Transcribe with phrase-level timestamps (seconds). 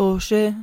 [0.00, 0.54] طوشة.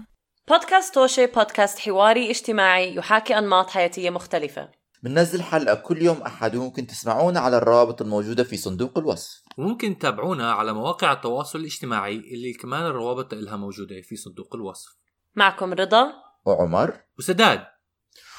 [0.48, 4.72] بودكاست توشي بودكاست حواري اجتماعي يحاكي أنماط حياتية مختلفة.
[5.04, 9.42] بننزل حلقة كل يوم أحد وممكن تسمعونا على الروابط الموجودة في صندوق الوصف.
[9.58, 14.98] وممكن تتابعونا على مواقع التواصل الاجتماعي اللي كمان الروابط لها موجودة في صندوق الوصف.
[15.36, 16.14] معكم رضا.
[16.46, 17.02] وعمر.
[17.20, 17.64] وسداد.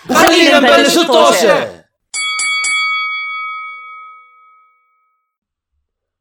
[0.09, 1.85] خلينا نبلش الطوشة.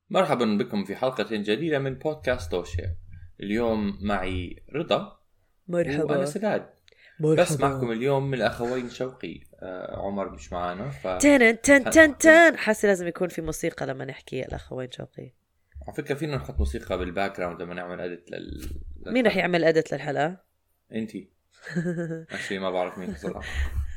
[0.09, 3.06] مرحبا بكم في حلقة جديدة من بودكاست touchy
[3.39, 5.19] اليوم معي رضا
[5.69, 6.69] وأنا سداد
[7.19, 12.57] بس معكم اليوم من الأخوين شوقي آه عمر مش معانا ف تن تن تن تن.
[12.57, 15.33] حاسه لازم يكون في موسيقى لما نحكي الأخوين شوقي.
[15.87, 18.69] على فكرة فينا نحط موسيقى بال background لما نعمل edit لل
[19.05, 20.37] مين رح يعمل edit للحلقة؟
[20.91, 21.29] انتي
[22.31, 23.47] ماشي ما بعرف مين صراحة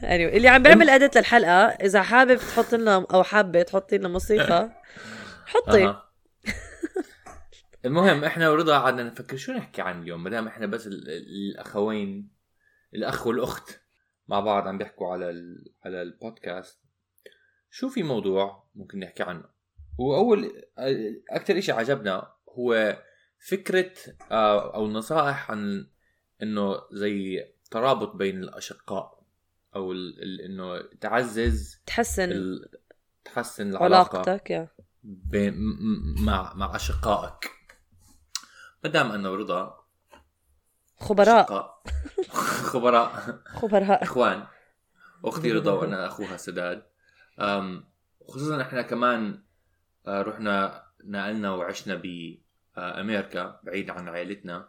[0.00, 4.70] anyway, اللي عم بيعمل edit للحلقة إذا حابب تحط لنا أو حابة تحطي لنا موسيقى
[5.46, 5.96] حطي.
[7.84, 11.50] المهم إحنا ورضا قعدنا نفكر شو نحكي عن اليوم؟ ما دام إحنا بس ال- ال-
[11.52, 12.30] الأخوين
[12.94, 13.80] الأخ والأخت
[14.28, 15.72] مع بعض عم بيحكوا على ال...
[15.84, 16.80] على البودكاست
[17.70, 19.44] شو في موضوع ممكن نحكي عنه؟
[19.98, 20.62] وأول
[21.30, 23.02] أكثر إشي عجبنا هو
[23.48, 23.92] فكرة
[24.30, 25.86] آه، أو نصائح عن
[26.42, 29.22] إنه زي ترابط بين الأشقاء
[29.76, 30.22] أو ال...
[30.22, 30.40] ال...
[30.40, 32.68] إنه تعزز تحسن ال...
[33.24, 34.68] تحسن العلاقة علاقتك يا.
[35.02, 35.54] بين
[36.24, 37.50] مع مع أشقائك.
[38.84, 39.84] ما دام أنا ورضا
[41.00, 41.80] خبراء.
[42.72, 43.40] خبراء.
[43.46, 44.02] خبراء.
[44.02, 44.46] إخوان.
[45.24, 46.82] أختي رضا وأنا أخوها سداد.
[48.28, 49.42] خصوصا إحنا كمان
[50.06, 54.68] آه، رحنا نقلنا وعشنا بامريكا بعيد عن عائلتنا.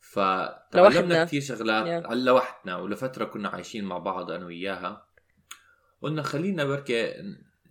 [0.00, 1.24] فتعلمنا.
[1.24, 2.12] كثير شغلات Yeah.
[2.12, 5.06] لوحدنا ولفترة كنا عايشين مع بعض أنا وياها.
[6.02, 7.14] قلنا خلينا بركة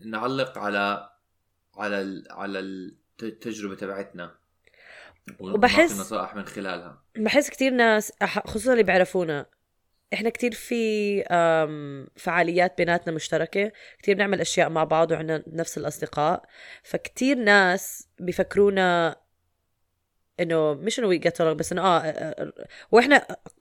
[0.05, 1.09] نعلق على
[1.77, 4.35] على على الت- التجربة تبعتنا.
[5.39, 7.03] وبحس- نصائح من خلالها.
[7.17, 9.45] بحس كتير ناس خصوصا اللي بيعرفونا
[10.13, 11.23] إحنا كتير في
[12.15, 16.43] فعاليات بيناتنا مشتركة كتير بنعمل أشياء مع بعض وعنا نفس الأصدقاء
[16.83, 19.15] فكتير ناس بيفكرونا
[20.39, 22.53] إنه مش إنه يقتلوا بس إنه آه آه،
[22.91, 23.15] وإحنا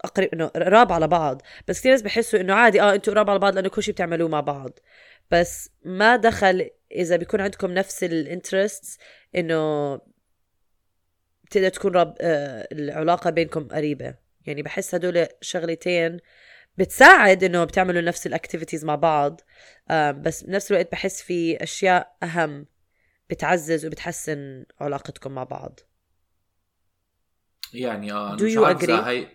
[0.04, 3.38] أقرب إنه قراب على بعض بس كثير ناس بحسوا إنه عادي آه أنتوا قراب على
[3.38, 4.78] بعض لأنه كل شيء بتعملوه مع بعض
[5.30, 9.00] بس ما دخل إذا بيكون عندكم نفس ال interest
[9.36, 9.94] إنه
[11.52, 14.14] بتقدر تكون رب آه العلاقة بينكم قريبة.
[14.46, 16.18] يعني بحس هدول شغلتين
[16.78, 19.40] بتساعد إنه بتعملوا نفس ال activities مع بعض.
[19.90, 22.66] آه بس بنفس الوقت بحس في أشياء أهم
[23.30, 25.80] بتعزز وبتحسن علاقتكم مع بعض.
[27.74, 29.26] يعني آه Do مش you agree؟ هي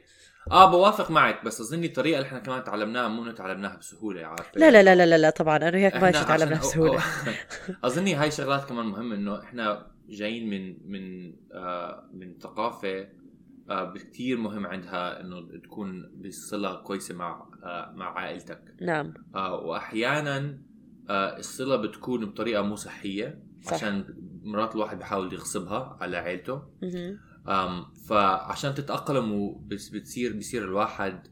[0.52, 4.52] آه بوافق معك بس اظني الطريقة اللي إحنا كمان تعلمناها مو إنه تعلمناها بسهولة عارفه
[4.56, 7.04] لا لا لا لا لا, طبعا أنا وياك ما إحنا شي تعلمنا عشان- بسهولة.
[7.86, 13.08] اظني هاي شغلات كمان مهمة إنه إحنا جايين من من آه من ثقافة
[13.70, 20.62] آه كثير مهم عندها إنه تكون بصلة كويسة مع آه مع عائلتك نعم آه واحيانا
[21.10, 23.74] آه الصلة بتكون بطريقة مو صحية صح.
[23.74, 24.06] عشان
[24.44, 26.62] مرات الواحد بيحاول يغصبها على عائلته.
[27.48, 31.28] أم فعشان تتأقلموا بس بتصير بصير الواحد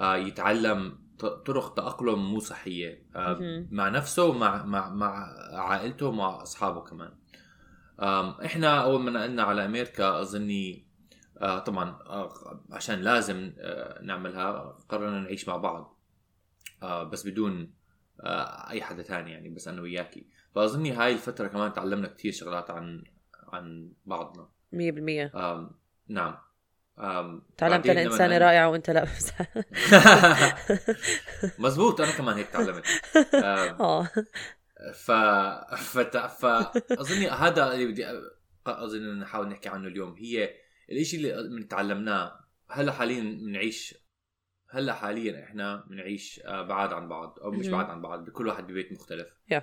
[0.00, 3.66] آه، يتعلم طرق تأقلم مو صحية آه،.
[3.70, 7.10] مع نفسه ومع مع مع عائلته ومع أصحابه كمان
[8.44, 10.92] إحنا أول ما نقلنا على أمريكا أظني
[11.40, 15.98] آه، طبعا آه، عشان لازم آه، نعملها قررنا نعيش مع بعض
[16.82, 17.74] بس بدون
[18.70, 20.26] أي حدا تاني يعني بس أنا وياكي.
[20.54, 23.04] فأظني هاي الفترة كمان تعلمنا كتير شغلات عن
[23.52, 24.48] عن بعضنا.
[24.72, 25.70] 100% آم،
[26.08, 26.36] نعم.
[27.56, 29.06] تعلمت أنا إنسانة رائعة وأنت لا
[31.58, 32.84] مزبوط أنا كمان هيك تعلمت.
[34.88, 35.10] آه ف
[35.98, 36.16] فت...
[36.16, 38.06] فأظني هذا اللي بدي
[38.66, 40.54] أظن نحاول نحكي عنه اليوم هي
[40.90, 43.94] الإشي اللي من تعلمناه هلأ حاليا بنعيش
[44.70, 47.68] هلأ حاليا إحنا بنعيش آه، بعاد عن بعض أو مش.
[47.68, 49.62] بعاد عن بعض كل واحد ببيت مختلف Yeah.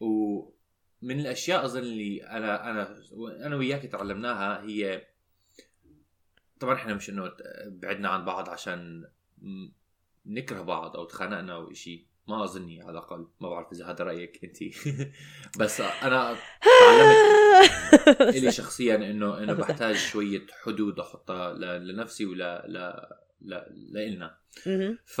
[0.00, 2.96] ومن الأشياء اظن اللي أنا أنا
[3.46, 5.06] أنا وياك تعلمناها هي
[6.60, 7.32] طبعا إحنا مش إنه
[7.66, 9.08] بعدنا عن بعض عشان
[10.26, 14.40] نكره بعض أو تخانقنا أو شيء ما أظني على الأقل ما بعرف إذا هذا رأيك
[14.44, 14.58] أنت
[15.60, 16.36] بس أنا
[16.80, 17.16] تعلمت
[18.36, 19.52] إلي شخصيا إنه إنه.
[19.52, 24.36] بحتاج شوية حدود أحطها ل- لنفسي ولا لا لا لإلنا
[24.66, 24.98] مهم.
[25.06, 25.20] ف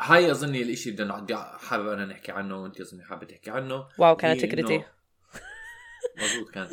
[0.00, 4.16] هاي أظني الإشي اللي بدنا حابب أنا نحكي عنه وأنت أظني حابة تحكي عنه واو
[4.16, 4.84] كانت فكرتي
[6.22, 6.72] مزبوط كانت.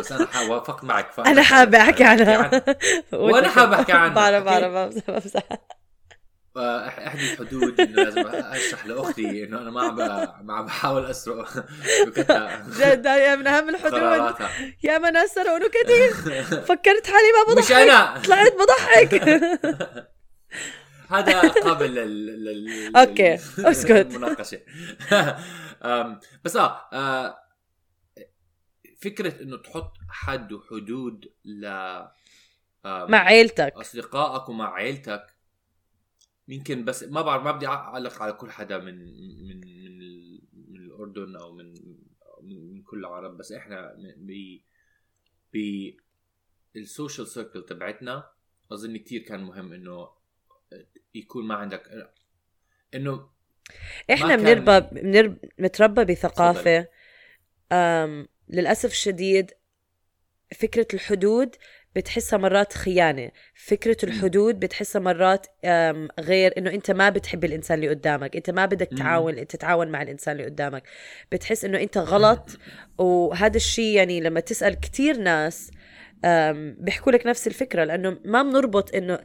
[0.00, 2.50] بس أنا وافقت معك أنا حابة أحكي عنها.
[3.12, 4.14] وأنا حابة أحكي عنها.
[4.14, 4.44] بعرف.
[4.44, 5.42] بعرف بمزح
[6.56, 9.96] آه، احدى الحدود إنه لازم اشرح لأختي إنه أنا ما عم
[10.46, 11.48] ما عم بحاول أسرق
[12.80, 14.34] جد هاي من أهم الحدود.
[14.82, 16.08] يا ما ناس سرقوا نكتي
[16.68, 17.64] فكرت حالي ما بضحك.
[17.64, 18.18] مش أنا.
[18.24, 19.14] طلعت بضحك.
[21.10, 22.96] هذا قابل لل لل-
[23.58, 23.90] أسكت.
[23.90, 24.60] للمناقشة.
[25.84, 27.36] أم، بس آه آه،
[29.02, 33.72] فكرة إنه تحط حد وحدود ل أم، مع عيلتك.
[33.76, 35.26] أصدقائك ومع عيلتك
[36.50, 38.94] يمكن بس ما بعرف ما بدي أعلق على كل حدا من
[39.48, 41.74] من من, ال- من الأردن أو من
[42.42, 44.58] من كل العرب بس إحنا ب
[45.54, 45.56] ب
[46.76, 48.30] السوشيال سيركل تبعتنا
[48.72, 50.08] أظن كتير كان مهم إنه
[51.14, 51.82] يكون ما عندك
[52.94, 53.28] إنه
[54.12, 55.36] إحنا بنربى بنر...
[55.60, 56.88] نتربى بثقافة
[57.72, 58.28] أم...
[58.48, 59.50] للأسف الشديد
[60.56, 61.56] فكرة الحدود
[61.96, 65.46] بتحسها مرات خيانة فكرة الحدود بتحسها مرات.
[66.20, 68.88] غير إنه أنت ما بتحب الإنسان اللي قدامك أنت ما بدك.
[68.98, 70.82] تعاون تتعاون مع الإنسان اللي قدامك
[71.32, 72.58] بتحس إنه أنت غلط
[72.98, 75.70] وهذا الشيء يعني لما تسأل كتير ناس.
[76.78, 79.18] بيحكوا لك نفس الفكرة لأنه ما بنربط إنه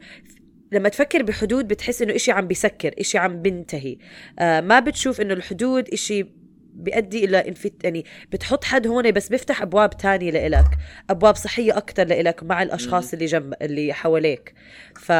[0.71, 3.97] لما تفكر بحدود بتحس إنه إشي عم بيسكر إشي عم بينتهي
[4.39, 6.25] آه ما بتشوف إنه الحدود إشي
[6.75, 10.67] بيؤدي إلى انفت يعني بتحط حد هون بس بيفتح أبواب تانية لإلك
[11.09, 14.53] أبواب صحية أكثر لإلك مع الأشخاص اللي جنب اللي حواليك.
[14.95, 15.11] ف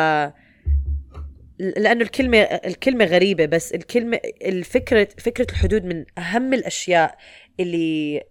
[1.60, 7.18] لأنه الكلمة الكلمة غريبة بس الكلمة الفكرة فكرة الحدود من أهم الأشياء
[7.60, 8.24] اللي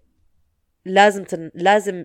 [0.84, 1.50] لازم تن...
[1.54, 2.04] لازم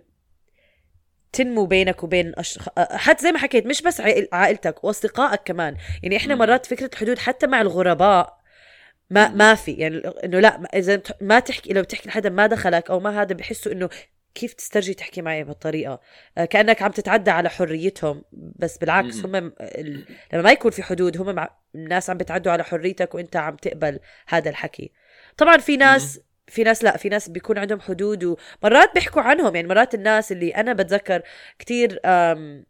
[1.34, 2.60] تنمو بينك وبين أش...
[2.78, 4.28] حتى زي ما حكيت مش بس عائل...
[4.34, 5.78] عائلتك وأصدقائك كمان.
[6.04, 6.36] يعني إحنا.
[6.36, 8.39] مرات فكرة الحدود حتى مع الغرباء
[9.10, 9.28] ما.
[9.28, 13.22] ما في يعني إنه لا إذا ما تحكي لو بتحكي لحدا ما دخلك أو ما
[13.22, 13.90] هذا بحسوا إنه
[14.36, 16.00] كيف تسترجي تحكي معي بهالطريقة
[16.38, 19.26] آه، كأنك عم تتعدى على حريتهم بس بالعكس.
[19.26, 20.06] هم ال...
[20.34, 21.50] لما ما يكون في حدود هم مع...
[21.76, 24.92] الناس عم بتعدوا على حريتك وإنت عم تقبل هذا الحكي
[25.38, 29.68] طبعا في ناس في ناس لا في ناس بيكون عندهم حدود ومرات بيحكوا عنهم يعني
[29.68, 31.22] مرات الناس اللي أنا بتذكر
[31.60, 32.66] كتير آم،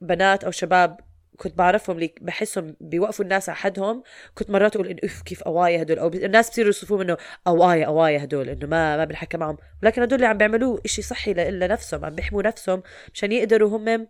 [0.00, 1.00] بنات أو شباب
[1.42, 4.02] كنت بعرفهم اللي بحسهم بيوقفوا الناس على حدهم
[4.34, 8.24] كنت مرات أقول إنه اف كيف قوايا هدول أو الناس بصيروا يوصفوهم إنه قوايا قوايا
[8.24, 9.56] هدول إنه ما ما بنحكى معهم.
[9.82, 12.82] ولكن هدول اللي عم بيعملوه إشي صحي لنفسهم عم بيحموا نفسهم
[13.14, 14.08] مشان يقدروا هم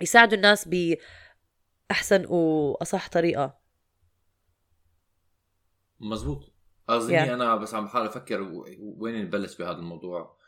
[0.00, 0.68] يساعدوا الناس
[1.88, 3.58] باحسن وأصح طريقة.
[6.00, 6.52] مزبوط.
[6.88, 7.28] قصدي Yeah.
[7.28, 8.42] أنا بس عم بحاول أفكر
[8.80, 10.38] وين نبلش بهذا الموضوع.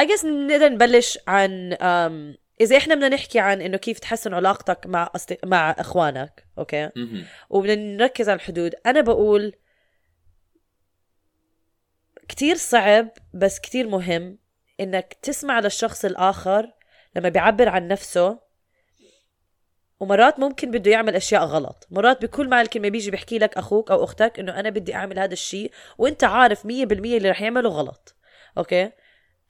[0.00, 4.86] I guess نقدر نبلش عن um, إذا إحنا بدنا نحكي عن إنه كيف تحسن علاقتك
[4.86, 5.38] مع أصدق...
[5.44, 7.24] مع إخوانك، أوكي؟ مهم.
[7.50, 9.52] وبدنا نركز على الحدود، أنا بقول
[12.28, 14.38] كتير صعب بس كتير مهم
[14.80, 16.72] إنك تسمع للشخص الآخر
[17.16, 18.38] لما بيعبر عن نفسه
[20.00, 24.04] ومرات ممكن بده يعمل أشياء غلط مرات بكل معنى الكلمة بيجي بيحكي لك أخوك أو
[24.04, 28.16] أختك إنه أنا بدي أعمل هذا الشيء وإنت عارف 100% اللي رح يعمله غلط
[28.58, 28.90] okay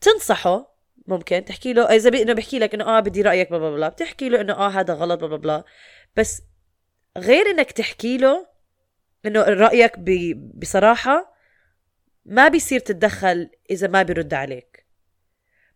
[0.00, 1.44] تنصحه ممكن.
[1.44, 3.88] تحكي له إذا بي إنه بيحكي لك إنه آه بدي رأيك blah blah blah.
[3.88, 5.64] بتحكي له إنه آه هذا غلط blah blah blah.
[6.16, 6.42] بس
[7.18, 8.46] غير إنك تحكي له
[9.26, 11.34] إنه رأيك ب- بصراحة
[12.24, 14.86] ما بيصير تتدخل إذا ما بيرد عليك.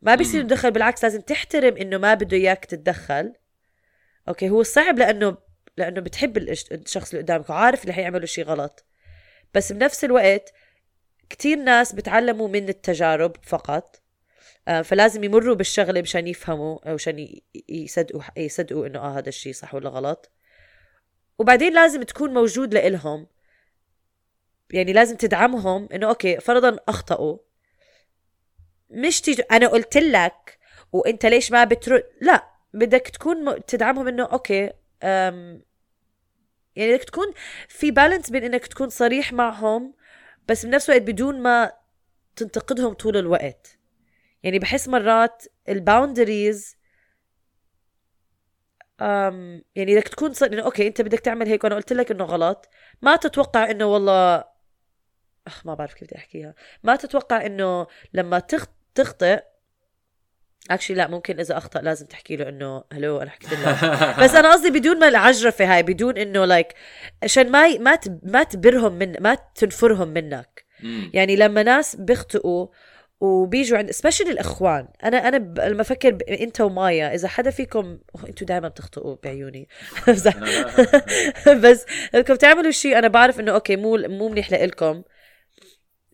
[0.03, 0.43] ما بيصير.
[0.43, 3.33] تتدخل بالعكس لازم تحترم إنه ما بده إياك تتدخل.
[4.29, 5.37] أوكي هو صعب لأنه
[5.77, 8.85] لأنه بتحب الشخص اللي قدامك وعارف اللي حيعملوا شيء غلط.
[9.55, 10.53] بس بنفس الوقت
[11.31, 14.01] كتير ناس بتعلموا من التجارب فقط.
[14.67, 19.89] فلازم يمروا بالشغلة مشان يفهموا أو مشان يصدقوا يصدقوا إنه آه هذا الشيء صح ولا
[19.89, 20.31] غلط.
[21.39, 23.27] وبعدين لازم تكون موجود لإلهم.
[24.71, 27.39] يعني لازم تدعمهم إنه okay فرضا أخطأوا.
[28.91, 30.59] مش تيجي أنا قلت لك
[30.93, 33.59] وإنت ليش ما بترد لا بدك تكون م...
[33.59, 34.71] تدعمهم إنه أوكي
[35.03, 35.63] أم...
[36.77, 37.27] يعني بدك تكون
[37.69, 39.95] في balance بين إنك تكون صريح معهم
[40.49, 41.73] بس بنفس الوقت بدون ما
[42.37, 43.79] تنتقدهم طول الوقت.
[44.45, 46.77] يعني بحس مرات ال boundaries
[49.01, 50.47] أم يعني بدك تكون صر...
[50.47, 52.69] إنه okay أنت بدك تعمل هيك وأنا قلت لك إنه غلط
[53.03, 54.45] ما تتوقع إنه والله
[55.47, 56.55] أخ ما بعرف كيف بدي أحكيها.
[56.83, 58.67] ما تتوقع إنه لما تخ...
[58.95, 59.43] تخطئ
[60.71, 63.59] actually لا ممكن إذا أخطأ لازم تحكي له إنه hello أنا حكيت لك
[64.23, 66.75] بس أنا قصدي بدون ما العجرفه هاي بدون إنه like
[67.23, 67.79] عشان ما ي...
[67.79, 68.21] ما ت...
[68.23, 70.65] ما تبرهم من ما تنفرهم منك.
[71.13, 72.67] يعني لما ناس بيخطئوا
[73.21, 74.89] وبيجوا عند especially الإخوان.
[75.05, 75.61] أنا أنا ب...
[75.61, 76.23] لما أفكر ب...
[76.23, 79.69] أنت ومايا إذا حدا فيكم أنتوا دائما بتخطئوا بعيوني.
[81.63, 85.03] بس بدكم تعملوا شيء أنا بعرف إنه okay مو مو منيح لإلكم.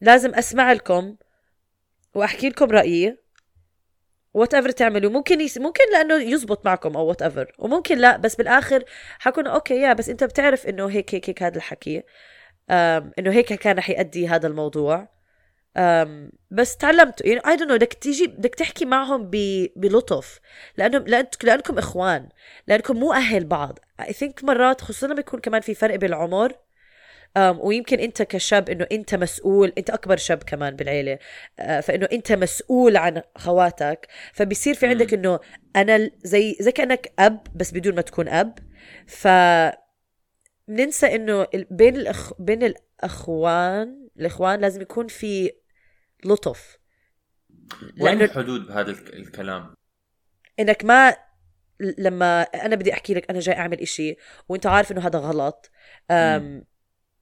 [0.00, 1.16] لازم أسمع لكم
[2.14, 3.16] وأحكي لكم رأيي.
[4.34, 5.10] whatever تعملوا.
[5.10, 5.58] ممكن يس...
[5.58, 8.84] ممكن لأنه يزبط معكم أو whatever وممكن لا بس بالآخر
[9.18, 12.02] حكون okay يا بس أنت بتعرف إنه هيك هيك هيك هذا الحكي.
[13.18, 15.19] إنه هيك كان رح يؤدي هذا الموضوع.
[16.50, 19.66] بس تعلمت يعني I don't بدك تيجي بدك تحكي معهم ب...
[19.76, 20.40] بلطف.
[20.76, 21.44] لأنه لأنت...
[21.44, 22.28] لأنكم إخوان.
[22.66, 23.78] لأنكم مو أهل بعض.
[24.00, 26.54] اي ثينك مرات خصوصا لما يكون كمان في فرق بالعمر
[27.36, 31.18] أم ويمكن أنت كشاب إنه أنت مسؤول أنت أكبر شاب كمان بالعيلة
[31.58, 34.06] فإنه أنت مسؤول عن خواتك.
[34.32, 35.40] فبيصير في عندك إنه
[35.76, 38.58] أنا زي زي كأنك أب بس بدون ما تكون أب.
[39.06, 39.28] ف
[40.68, 42.32] بننسى إنه بين الأخ...
[42.38, 45.52] بين الأخوان الإخوان لازم يكون في
[46.24, 46.78] لطف.
[48.00, 49.74] وين الحدود بهذا الك- الكلام؟
[50.60, 51.16] إنك ما
[51.98, 54.16] لما أنا بدي أحكي لك أنا جاي أعمل إشي
[54.48, 55.70] وإنت عارف إنه هذا غلط
[56.10, 56.64] أم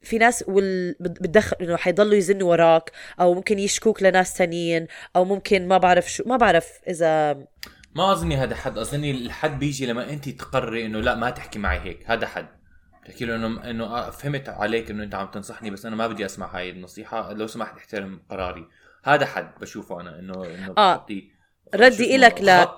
[0.03, 0.97] في ناس وال...
[1.01, 4.87] بت- بتدخل إنه حيضلوا يزنوا وراك أو ممكن يشكوك لناس تانيين
[5.17, 7.35] أو ممكن ما بعرف شو ما بعرف إذا
[7.95, 11.79] ما أظني هذا حد أظني الحد بيجي لما أنت تقرري إنه لا ما تحكي معي
[11.79, 12.49] هيك هذا حد.
[13.07, 16.27] تحكي له إنه إنه آه، فهمت عليك إنه أنت عم تنصحني بس أنا ما بدي
[16.27, 18.69] أسمع هاي النصيحة لو سمحت احترم قراري.
[19.15, 21.07] هذا حد بشوفه أنا انه إنه آه.
[21.75, 22.77] ردي إلك لا.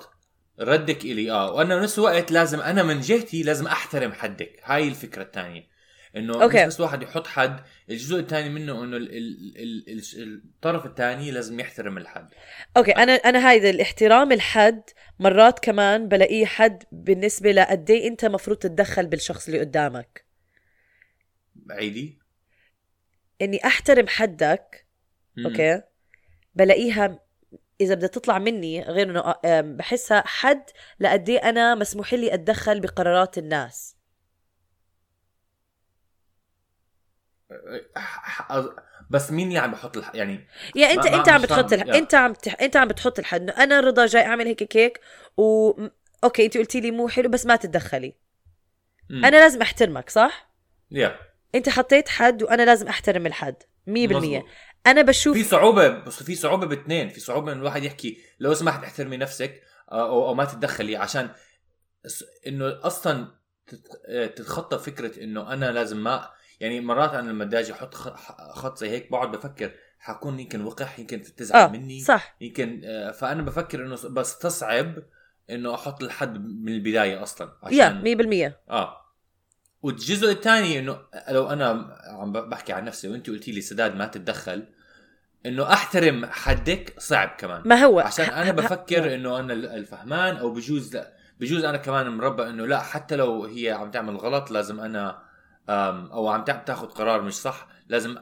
[0.60, 5.22] ردك إلي آه وأنا بنفس الوقت لازم أنا من جهتي لازم أحترم حدك هاي الفكرة
[5.22, 5.70] الثانية
[6.16, 6.66] إنه okay.
[6.66, 7.60] بس واحد يحط حد
[7.90, 12.28] الجزء الثاني منه إنه ال ال ال ال الطرف الثاني لازم يحترم الحد
[12.76, 14.82] okay أنا أنا هيدا الاحترام الحد
[15.18, 20.24] مرات كمان بلاقيه حد بالنسبة لقد إيه أنت مفروض تتدخل بالشخص اللي قدامك
[21.70, 22.18] عيدي
[23.42, 24.86] إني أحترم حدك.
[25.46, 25.82] okay
[26.54, 27.18] بلاقيها
[27.80, 30.62] إذا بدها تطلع مني غير إنه آم، بحسها حد
[31.00, 33.96] لقد إيه أنا مسموح لي أتدخل بقرارات الناس
[39.10, 40.14] بس مين اللي عم بحط الح...
[40.14, 41.42] يعني يعني أنت ما- أنت عم.
[41.42, 41.86] بتحط الح...
[41.86, 41.98] يا.
[41.98, 42.56] أنت عم تح...
[42.60, 45.00] أنت عم بتحط الحد إنه أنا رضا جاي أعمل هيك هيك
[45.36, 45.90] و م-
[46.24, 48.14] okay أنت قلتي لي مو حلو بس ما تتدخلي
[49.10, 49.24] مم.
[49.24, 50.50] أنا لازم أحترمك صح
[50.90, 51.18] يا
[51.54, 53.54] أنت حطيت حد وأنا لازم أحترم الحد
[53.86, 54.44] 100% مظبوط.
[54.86, 58.84] أنا بشوف في صعوبة بس في صعوبة باثنين في صعوبة انه الواحد يحكي لو سمحت
[58.84, 61.30] احترمي نفسك أو, أو ما تتدخلي عشان
[62.46, 63.28] إنه أصلا
[64.06, 67.94] آه، تتخطى فكرة إنه أنا لازم ما يعني مرات أنا لما بدي أجي أحط
[68.54, 72.36] خط زي هيك بقعد بفكر حكون يمكن وقح يمكن تزعل آه مني صح.
[72.40, 74.94] يمكن آه، فأنا بفكر إنه بستصعب
[75.50, 78.02] إنه أحط الحد من البداية أصلا يا
[78.68, 78.99] 100% آه.
[79.82, 84.66] والجزء الثاني إنه لو أنا عم بحكي عن نفسي وانت قلتي لي سداد ما تتدخل
[85.46, 87.62] إنه أحترم حدك صعب كمان.
[87.64, 92.42] ما هو عشان أنا بفكر إنه أنا الفهمان أو بجوز لا بجوز أنا كمان مربى
[92.42, 95.22] إنه لا حتى لو هي عم تعمل غلط لازم أنا
[96.12, 98.16] أو عم تاخذ قرار مش صح لازم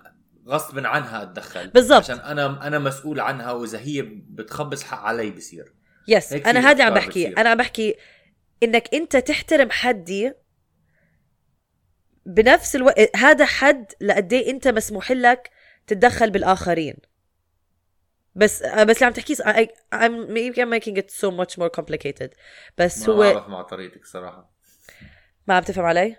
[0.49, 1.69] غصبا عنها أتدخل.
[1.69, 2.03] بالضبط.
[2.03, 5.73] عشان أنا أنا مسؤول عنها وإذا هي بتخبص حق علي بصير.
[6.09, 7.09] يس أنا هذا عم بحكي.
[7.09, 7.39] بتصير.
[7.39, 7.95] أنا عم بحكي
[8.63, 10.33] إنك أنت تحترم حدي
[12.29, 15.51] بنفس الوقت هذا حد لقد إيه أنت مسموح لك
[15.87, 16.95] تتدخل بالآخرين
[18.35, 22.29] بس بس اللي عم تحكيه I, I'm maybe I'm making it so much more complicated
[22.79, 24.51] بس ما هو عم بفهم على طريقتك صراحة
[25.47, 26.17] ما عم تفهم علي؟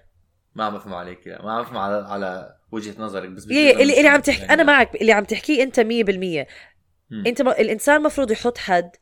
[0.56, 1.42] ما عم بفهم عليك لا.
[1.42, 4.22] ما عم بفهم على على وجهة نظرك بس إيه اللي, اللي عم.
[4.22, 7.24] تحكي يعني أنا معك اللي عم تحكيه أنت 100% مم.
[7.28, 7.48] أنت م...
[7.50, 8.96] الإنسان مفروض يحط حد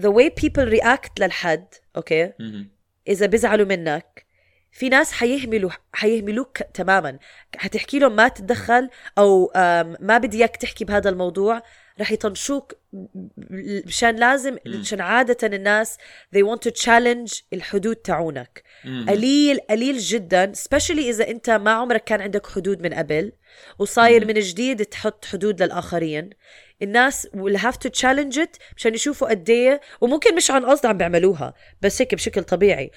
[0.00, 2.70] the way people react للحد أوكي مهم.
[3.08, 4.27] إذا بيزعلوا منك
[4.72, 7.18] في ناس حيهملوا حيهملوك تماما
[7.56, 9.52] حتحكي لهم ما تتدخل أو
[10.00, 11.62] ما بدي اياك تحكي بهذا الموضوع
[12.00, 12.74] رح يطنشوك
[13.86, 14.56] مشان لازم.
[14.66, 15.96] مشان عادة الناس
[16.36, 18.62] they want to challenge الحدود تاعونك.
[19.08, 23.32] قليل قليل جدا especially إذا أنت ما عمرك كان عندك حدود من قبل
[23.78, 24.26] وصاير.
[24.26, 26.30] من جديد تحط حدود للآخرين
[26.82, 30.98] الناس will have to challenge it مشان يشوفوا قد إيه وممكن مش عن قصد عم
[30.98, 32.90] بيعملوها بس هيك بشكل طبيعي.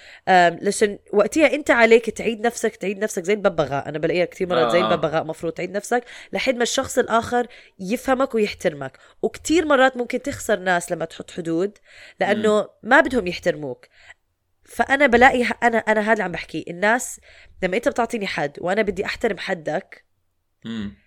[0.61, 3.89] لسن وقتها أنت عليك تعيد نفسك تعيد نفسك زي الببغاء.
[3.89, 4.91] أنا بلاقيها كثير مرات زي آه.
[4.91, 7.47] الببغاء مفروض تعيد نفسك لحد ما الشخص الآخر
[7.79, 8.97] يفهمك ويحترمك.
[9.21, 11.77] وكثير مرات ممكن تخسر ناس لما تحط حدود
[12.19, 13.85] لأنه ما بدهم يحترموك.
[14.63, 17.19] فأنا بلاقي أنا أنا هذا اللي عم بحكي الناس
[17.63, 20.05] لما أنت بتعطيني حد وأنا بدي أحترم حدك
[20.65, 21.00] مم.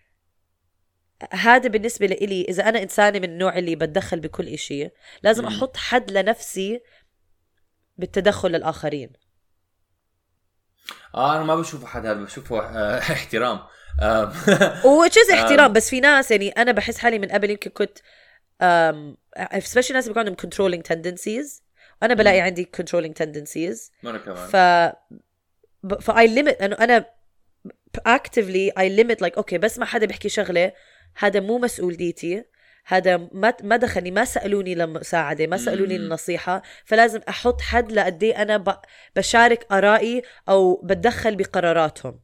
[1.33, 4.91] هذا بالنسبة لإلي إذا أنا إنسانة من النوع اللي بتدخل بكل إشي
[5.23, 5.47] لازم.
[5.47, 6.81] أحط حد لنفسي
[7.97, 9.13] بالتدخل للآخرين
[11.15, 13.61] آه أنا ما بشوفه حد هذا بشوفه آه احترام
[14.03, 14.33] آه
[14.87, 15.19] وتش.
[15.33, 17.99] احترام بس في ناس يعني أنا بحس حالي من قبل يمكن كنت
[19.39, 21.63] especially ناس بيكون عندهم controlling tendencies
[22.03, 22.41] أنا بلاقي.
[22.41, 24.57] عندي controlling tendencies وأنا كمان ف
[26.01, 27.07] ف I limit أنا
[28.09, 30.73] actively I limit like أوكي بس ما حدا بيحكي شغلة
[31.17, 32.45] هذا مو مسؤوليتي
[32.87, 35.99] هذا ما ما دخلني ما سألوني لمساعدة ما سألوني.
[35.99, 36.63] للنصيحة.
[36.85, 38.81] فلازم أحط حد لقد أنا
[39.17, 42.21] بشارك آرائي أو بتدخل بقراراتهم.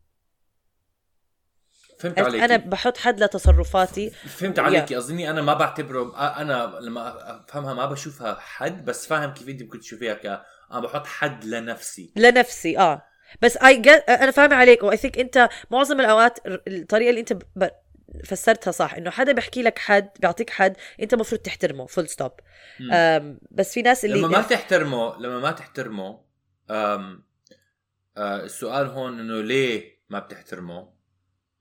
[1.99, 4.11] فهمت؟ عليك أنا بحط حد لتصرفاتي.
[4.11, 9.49] فهمت عليك أظني أنا ما بعتبره أنا لما أفهمها ما بشوفها حد بس فاهم كيف
[9.49, 10.26] أنت ممكن تشوفيها ك
[10.73, 12.12] أنا بحط حد لنفسي.
[12.16, 13.02] لنفسي آه.
[13.42, 14.82] بس اي أنا فاهمة عليك.
[14.82, 17.68] و I think أنت معظم الأوقات ال- الطريقة اللي أنت ب...
[18.25, 22.32] فسرتها صح إنه حدا بيحكي لك حد بيعطيك حد أنت المفروض تحترمه full stop.
[23.50, 26.21] بس في ناس اللي لما ما تحترمه لما ما تحترمه
[26.71, 27.25] أم
[28.17, 30.93] آه السؤال هون إنه ليه ما بتحترمه؟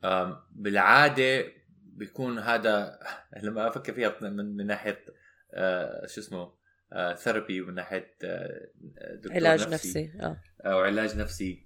[0.04, 1.46] أم بالعادة
[1.84, 3.00] بيكون هذا
[3.44, 5.06] لما أفكر فيها من, من ناحية
[5.54, 6.54] آه شو اسمه
[6.94, 8.68] آه therapy ومن ناحية آه
[9.16, 10.12] دكتور علاج نفسي.
[10.22, 10.38] آه.
[10.66, 11.66] أو علاج نفسي.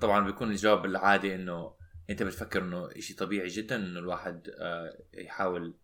[0.00, 1.79] طبعا بيكون الجواب بالعادة إنه
[2.10, 5.74] أنت بتفكر إنه شيء طبيعي جدا إنه الواحد آه، يحاول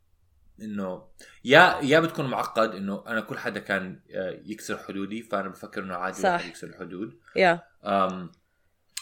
[0.62, 1.08] إنه
[1.44, 5.94] يا يا بتكون معقد إنه أنا كل حدا كان آه، يكسر حدودي فأنا بفكر إنه
[5.94, 6.46] عادي صح.
[6.46, 8.32] يكسر الحدود يا أم،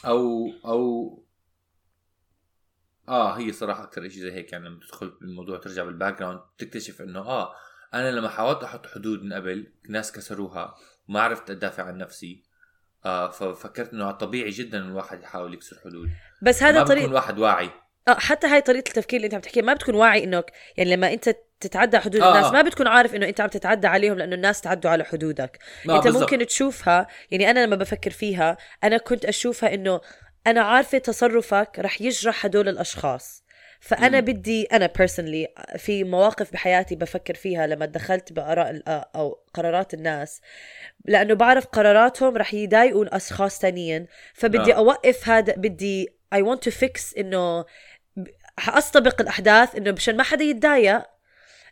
[0.04, 1.20] أو أو
[3.08, 7.02] آه هي صراحة أكثر شيء زي هيك يعني لما تدخل بالموضوع ترجع بال background تكتشف
[7.02, 7.54] إنه آه
[7.94, 10.74] أنا لما حاولت أحط حدود من قبل ناس كسروها
[11.08, 12.43] وما عرفت أدافع عن نفسي
[13.06, 16.10] آه ففكرت إنه طبيعي جدا الواحد يحاول يكسر حدود
[16.42, 17.70] بس ما هذا بيكون طريق الواحد واعي
[18.08, 21.12] آه حتى هاي طريقة التفكير اللي أنت عم تحكيها ما بتكون واعي إنك يعني لما
[21.12, 22.52] أنت تتعدى حدود آه، الناس آه.
[22.52, 25.58] ما بتكون عارف إنه أنت عم تتعدى عليهم لأنه الناس تعدوا على حدودك
[25.88, 26.22] آه، أنت بالضبط.
[26.22, 30.00] ممكن تشوفها يعني أنا لما بفكر فيها أنا كنت أشوفها إنه
[30.46, 33.43] أنا عارفة تصرفك رح يجرح هدول الأشخاص
[33.84, 34.26] فأنا مم.
[34.26, 40.40] بدي أنا personally في مواقف بحياتي بفكر فيها لما دخلت بآراء ال- أو قرارات الناس
[41.04, 44.76] لأنه بعرف قراراتهم رح يضايقوا أشخاص تانيين فبدي آه.
[44.76, 47.64] أوقف هذا بدي I want to fix إنه
[48.58, 51.02] حاستبق الأحداث إنه مشان ما حدا يتضايق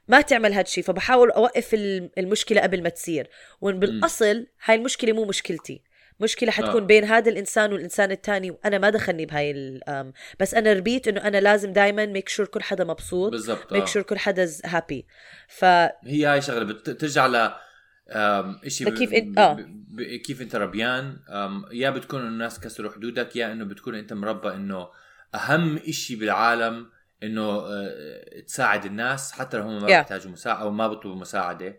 [0.09, 5.25] ما تعمل هالشي فبحاول أوقف ال- المشكلة قبل ما تصير وإن بالأصل هاي المشكلة مو
[5.25, 5.83] مشكلتي
[6.23, 6.87] مشكلة حتكون آه.
[6.87, 9.81] بين هذا الإنسان والإنسان الثاني وأنا ما دخلني بهاي
[10.41, 13.87] بس أنا ربيت إنه أنا لازم دايما make sure كل حدا مبسوط بالضبط make آه.
[13.87, 15.07] sure كل حدا happy
[15.49, 17.51] ف هي هاي شغلة بترجع ل
[18.67, 20.17] إشي لكيف ب- إنت- ب- آه.
[20.25, 21.17] كيف أنت ربيان
[21.73, 24.89] يا بتكون الناس كسروا حدودك يا إنه بتكون أنت مربى إنه
[25.35, 26.91] أهم إشي بالعالم
[27.23, 29.85] إنه آه، تساعد الناس حتى لو هم ما Yeah.
[29.87, 31.77] بيحتاجوا مساعدة أو ما بيطلبوا مساعدة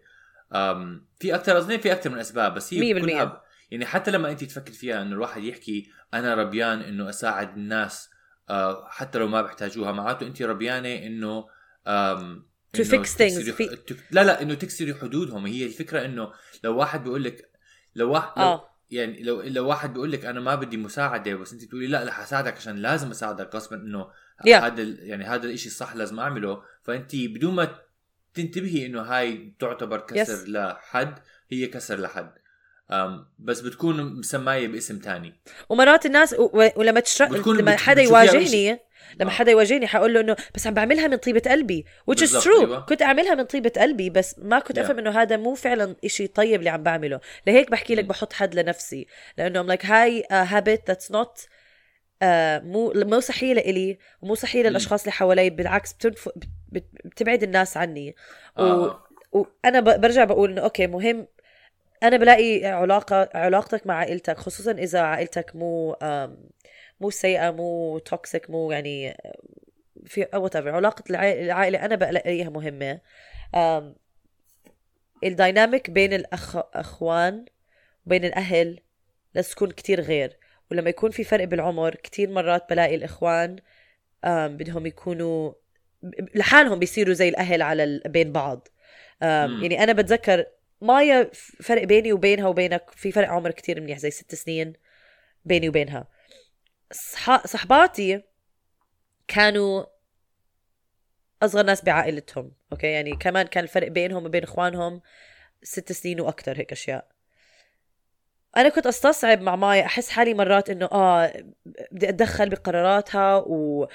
[1.19, 3.13] في أكثر أظن في أكثر من أسباب بس هي مية بالمية.
[3.23, 3.42] كلها
[3.73, 8.09] يعني حتى لما انت تفكر فيها انه الواحد يحكي أنا ربيان انه اساعد الناس
[8.49, 11.47] آه، حتى لو ما بيحتاجوها معناته انت ربيانة انه
[11.87, 12.45] أم،
[12.77, 13.17] To إنه fix things.
[13.17, 16.31] تكسري- في- تك- لا لا إنه تكسري حدودهم هي الفكرة إنه
[16.63, 17.49] لو واحد بيقول لك
[17.95, 18.69] لو واحد لو آه.
[18.91, 22.11] يعني لو لو واحد بيقول لك أنا ما بدي مساعدة بس أنت بتقولي لا لا
[22.11, 24.07] حساعدك عشان لازم أساعدك غصبا إنه
[24.47, 24.49] Yeah.
[24.49, 27.75] هذا يعني هذا الإشي الصح لازم أعمله فأنت بدون ما
[28.33, 30.49] تنتبهي إنه هاي تعتبر كسر Yes.
[30.49, 31.19] لحد
[31.51, 32.33] هي كسر لحد
[33.39, 35.33] بس بتكون مسماية باسم تاني
[35.69, 36.49] ومرات الناس و...
[36.61, 37.53] و- ولما تشر...
[37.53, 38.79] لما حدا يواجهني
[39.19, 39.33] لما آه.
[39.33, 42.79] حدا يواجهني حقول له إنه بس عم بعملها من طيبة قلبي which is true أيوة.
[42.85, 44.81] كنت أعملها من طيبة قلبي بس ما كنت Yeah.
[44.81, 48.05] أفهم إنه هذا مو فعلا إشي طيب اللي عم بعمله لهيك بحكي لك.
[48.05, 51.39] بحط حد لنفسي لأنه I'm like هاي habit that's not
[52.63, 54.63] مو مو صحية لإلي ومو صحية.
[54.63, 56.29] للأشخاص اللي حوالي بالعكس بتنف...
[56.35, 56.47] بت...
[56.71, 56.85] بت...
[57.05, 58.15] بتبعد الناس عني
[58.57, 58.61] و...
[58.61, 59.03] آه.
[59.31, 61.27] وأنا برجع بقول إنه okay مهم
[62.03, 65.97] أنا بلاقي علاقة علاقتك مع عائلتك خصوصا إذا عائلتك مو
[66.99, 69.17] مو سيئة مو toxic مو يعني
[70.05, 72.99] في what علاقة العائلة أنا بلاقيها مهمة.
[75.23, 77.45] ال dynamic بين الاخ أخوان
[78.05, 78.79] وبين الأهل
[79.35, 80.37] لازم تكون كتير غير.
[80.71, 83.55] ولما يكون في فرق بالعمر كتير مرات بلاقي الإخوان
[84.25, 85.53] بدهم يكونوا
[86.35, 88.67] لحالهم بيصيروا زي الأهل على بين بعض.
[89.21, 90.45] يعني أنا بتذكر
[90.83, 94.73] مايا فرق بيني وبينها وبينك في فرق عمر كتير منيح زي ست سنين
[95.45, 96.07] بيني وبينها.
[96.91, 97.47] صح...
[97.47, 98.23] صحباتي
[99.27, 99.85] كانوا
[101.43, 105.01] أصغر ناس بعائلتهم أوكي؟ يعني كمان كان الفرق بينهم وبين إخوانهم
[105.63, 107.07] ست سنين وأكثر هيك أشياء.
[108.57, 111.43] أنا كنت أستصعب مع مايا أحس حالي مرات إنه آه
[111.91, 113.87] بدي أتدخل بقراراتها و...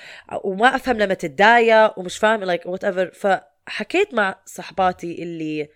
[0.45, 5.69] وما أفهم لما تتضايق ومش فاهم like whatever فحكيت مع صحباتي اللي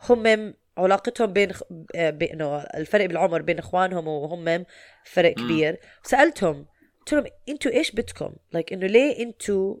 [0.00, 1.52] هم علاقتهم بين
[1.94, 4.64] بإنه الفرق بالعمر بين إخوانهم وهم
[5.04, 5.34] فرق.
[5.34, 6.66] كبير سألتهم
[6.98, 9.76] قلت لهم إنتوا إيش بدكم like إنه ليه إنتوا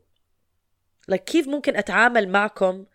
[1.08, 2.86] like كيف ممكن أتعامل معكم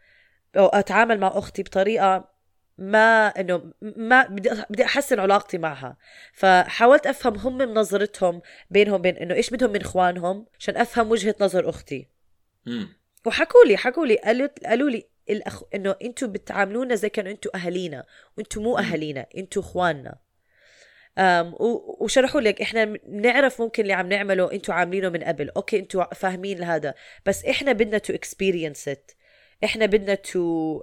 [0.57, 2.33] أو أتعامل مع أختي بطريقة
[2.77, 5.97] ما إنه ما بدي بدي أحسن علاقتي معها
[6.33, 11.35] فحاولت أفهم هم من نظرتهم بينهم بين إنه إيش بدهم من إخوانهم عشان أفهم وجهة
[11.41, 12.07] نظر أختي.
[13.25, 15.63] وحكوا لي حكوا لي قالوا قالوا لي الأخ...
[15.75, 18.05] إنه أنتم بتعاملونا زي كانوا أنتم أهالينا.
[18.37, 20.15] وأنتم مو أهالينا أنتم إخواننا.
[21.17, 21.55] أم
[21.99, 25.49] وشرحوا لك إحنا بنعرف ممكن اللي عم نعمله أنتم عاملينه من قبل.
[25.49, 26.93] okay أنتم فاهمين هذا
[27.25, 29.11] بس إحنا بدنا to experience it
[29.63, 30.81] إحنا بدنا to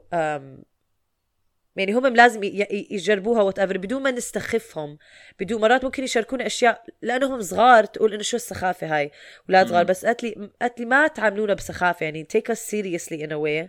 [1.77, 4.99] يعني هم لازم يجربوها whatever بدون ما نستخفهم.
[5.41, 9.11] بدون مرات ممكن يشاركونا أشياء لأنهم صغار تقول إنه شو السخافة هاي؟
[9.49, 9.85] أولاد صغار.
[9.85, 12.05] بس قالت لي قالت لي ما تعاملونا بسخافة.
[12.05, 13.69] يعني seriously in a way.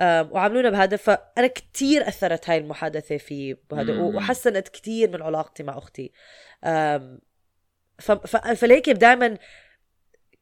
[0.00, 3.92] وعاملونا بهذا فأنا كتير أثرت هاي المحادثة في بهذا.
[4.16, 6.12] وحسنت كتير من علاقتي مع أختي.
[7.98, 8.12] ف...
[8.12, 8.36] ف...
[8.36, 9.38] فليك دائما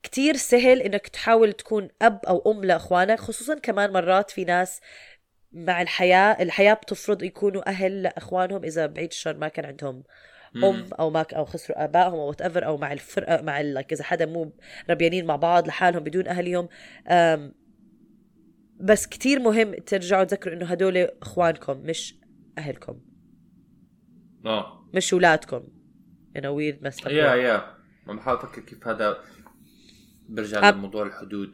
[0.02, 4.80] كتير سهل إنك تحاول تكون أب أو أم لإخوانك خصوصا كمان مرات في ناس
[5.52, 10.02] مع الحياة الحياة بتفرض يكونوا أهل لإخوانهم إذا بعيد الشر ما كان عندهم
[10.64, 14.26] أم أو ما أو خسروا آبائهم أو وات أو مع الفرقة مع ال- إذا حدا
[14.26, 14.52] مو
[14.90, 16.68] ربيانين مع بعض لحالهم بدون اهلهم
[17.08, 17.54] أم،
[18.80, 22.14] بس كتير مهم ترجعوا تذكروا إنه هدول إخوانكم مش
[22.58, 23.00] أهلكم.
[24.46, 24.88] آه.
[24.94, 25.64] مش اولادكم
[26.38, 27.34] in a weird messed up يا.
[27.34, 29.18] يا عم بحاول أفكر كيف هذا
[30.28, 31.52] برجع أب- لموضوع الحدود.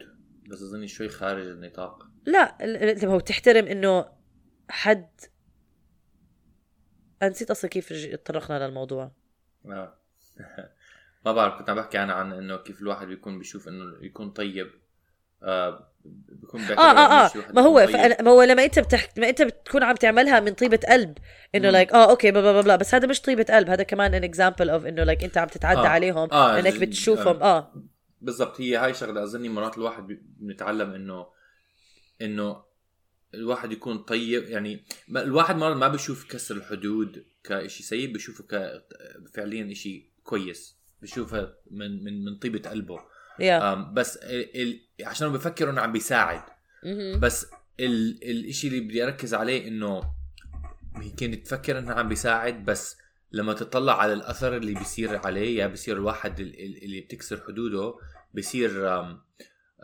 [0.49, 2.07] بس أظني شوي خارج النطاق.
[2.25, 4.05] لا ال- ال- هو تحترم إنه
[4.69, 5.09] حد
[7.23, 9.11] نسيت أصلا كيف تطرقنا للموضوع.
[9.65, 9.97] آه.
[11.25, 14.71] ما بعرف كنت عم بحكي أنا عن إنه كيف الواحد بيكون بيشوف إنه يكون طيب.
[15.43, 17.31] آه بيكون بيعتبر آه آه آه.
[17.53, 17.87] ما هو
[18.21, 19.07] ما هو لما أنت بتح...
[19.17, 21.17] ما أنت بتكون عم تعملها من طيبة قلب
[21.55, 21.69] إنه.
[21.69, 24.69] like آه okay بلا بلا بلا بس هذا مش طيبة قلب هذا كمان an example
[24.69, 25.87] of إنه like أنت عم تتعدى آه.
[25.87, 27.73] عليهم آه، إنك بتشوفهم آه.
[28.21, 31.25] بالضبط هي هاي شغلة أظني مرات الواحد بنتعلم إنه
[32.21, 32.63] إنه
[33.33, 38.83] الواحد يكون طيب يعني الواحد مرات ما بيشوف كسر الحدود كشيء سيء بيشوفه ك
[39.33, 42.99] فعليا شيء كويس بيشوفها من من من طيبة قلبه.
[43.41, 44.61] يا آم، بس ال...
[44.61, 45.05] ال...
[45.05, 46.41] عشان بفكر إنه عم بيساعد.
[46.83, 47.19] مهم.
[47.19, 47.45] بس
[47.79, 48.23] ال...
[48.23, 50.13] الإشي اللي بدي أركز عليه إنه
[51.01, 52.97] يمكن تفكر إنه عم بيساعد بس
[53.31, 57.95] لما تطلع على الأثر اللي بيصير عليه يا بيصير الواحد ال- ال- اللي بتكسر حدوده
[58.33, 58.71] بيصير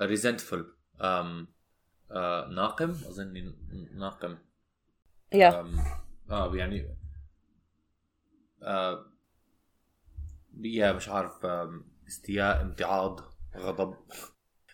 [0.01, 0.63] ريزنتفul
[2.51, 3.53] ناقم اظن
[3.95, 4.37] ناقم.
[5.33, 5.79] يا آم،
[6.29, 6.95] آه يعني
[8.63, 9.05] آه
[10.61, 11.45] يا مش عارف
[12.07, 13.36] استياء امتعاض.
[13.59, 13.95] غضب.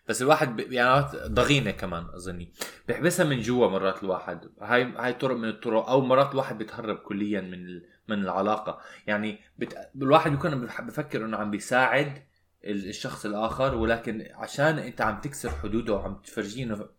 [0.07, 0.71] بس الواحد ب...
[0.71, 2.53] يعني ضغينة كمان أظني.
[2.87, 4.49] بيحبسها من جوا مرات الواحد.
[4.61, 7.85] هاي هاي طرق من الطرق أو مرات الواحد بيتهرب كليا من ال...
[8.07, 8.79] من العلاقة.
[9.07, 9.77] يعني بت...
[9.95, 12.23] الواحد بيكون بف- بفكر إنه عم بيساعد
[12.63, 16.89] ال- الشخص الآخر ولكن عشان أنت عم تكسر حدوده وعم تفرجيه إنه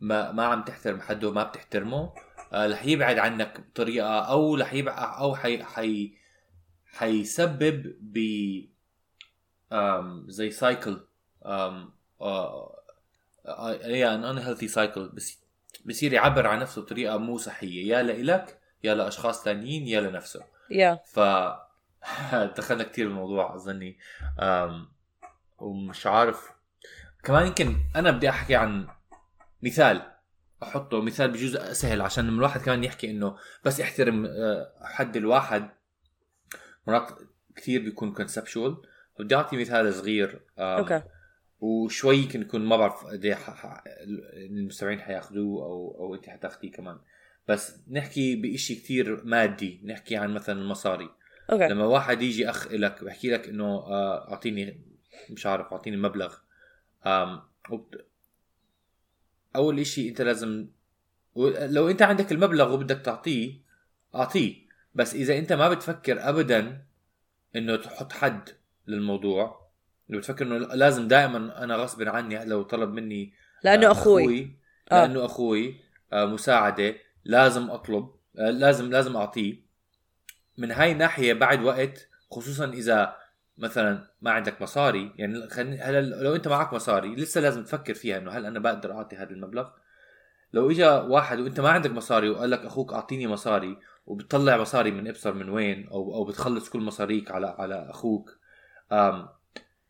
[0.00, 2.12] ما ما عم تحترم حده ما بتحترمه
[2.52, 6.14] آه، رح يبعد عنك بطريقة أو رح يبعد أو حي حي
[6.92, 8.18] حيسبب ب
[9.72, 11.00] آم، زي cycle
[11.46, 11.90] ام
[13.84, 15.42] هي an unhealthy cycle بس
[15.84, 17.88] بصير يعبر عن نفسه بطريقة مو صحية.
[17.88, 20.42] يا لإلك يا لأشخاص ثانيين يا لنفسه.
[20.70, 21.20] يا ف
[22.58, 23.98] دخلنا كثير بالموضوع أظني.
[24.40, 24.88] أم،
[25.58, 26.50] ومش عارف.
[27.24, 28.88] كمان يمكن أنا بدي أحكي عن
[29.62, 30.02] مثال
[30.62, 35.70] أحطه مثال بجوز سهل عشان الواحد كمان يحكي إنه بس احترم أه، حد الواحد.
[36.86, 37.08] مرات
[37.56, 38.76] كثير بيكون conceptual
[39.18, 41.02] بدي أعطي مثال صغير okay.
[41.60, 43.82] وشوي يمكن يكون ما بعرف قد ح-
[44.50, 46.98] المستمعين حياخذوه أو أو أنت حتاخذيه كمان.
[47.48, 51.10] بس نحكي بشيء كثير مادي نحكي عن مثلا المصاري.
[51.52, 51.68] أوكي.
[51.68, 54.80] لما واحد يجي أخ لك بحكي لك إنه آه، أعطيني
[55.30, 56.34] مش عارف أعطيني مبلغ.
[59.56, 60.66] أول إشي أنت لازم
[61.56, 63.54] لو أنت عندك المبلغ وبدك تعطيه
[64.14, 64.62] أعطيه.
[64.94, 66.84] بس إذا أنت ما بتفكر ابدا
[67.56, 68.48] إنه تحط حد
[68.86, 69.62] للموضوع
[70.08, 74.56] لو بتفكر إنه لازم دائما أنا غصب عني لو طلب مني لأنه آه، أخوي.
[74.92, 75.06] آه.
[75.06, 75.80] لأنه أخوي
[76.12, 79.62] آه، مساعدة لازم أطلب آه، لازم لازم أعطيه.
[80.58, 83.16] من هاي الناحيه بعد وقت خصوصا إذا
[83.58, 88.18] مثلا ما عندك مصاري يعني خليني هلا لو أنت معك مصاري لسه لازم تفكر فيها
[88.18, 89.68] إنه هل أنا بقدر أعطي هذا المبلغ؟
[90.52, 95.08] لو اجى واحد وأنت ما عندك مصاري وقال لك أخوك أعطيني مصاري وبتطلع مصاري من
[95.08, 98.38] إبصر من وين أو أو بتخلص كل مصاريك على على أخوك.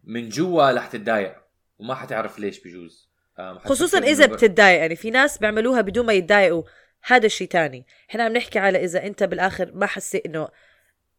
[0.05, 1.37] من جوا رح تتضايق
[1.79, 3.12] وما حتعرف ليش بجوز.
[3.57, 6.62] خصوصا إذا بتتضايق يعني في ناس بيعملوها بدون ما يتضايقوا.
[7.05, 7.87] هذا الشيء تاني.
[8.11, 10.48] إحنا عم نحكي على إذا أنت بالآخر ما حسيت انه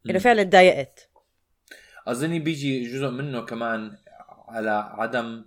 [0.09, 0.19] إنه.
[0.19, 1.09] فعلا تضايقت
[2.07, 3.97] أظني بيجي جزء منه كمان
[4.47, 5.45] على عدم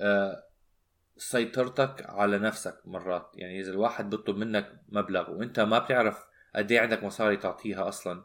[0.00, 0.44] آه،
[1.16, 3.30] سيطرتك على نفسك مرات.
[3.34, 6.24] يعني إذا الواحد بيطلب منك مبلغ وأنت ما بتعرف
[6.56, 8.24] قد إيه عندك مصاري تعطيها أصلا؟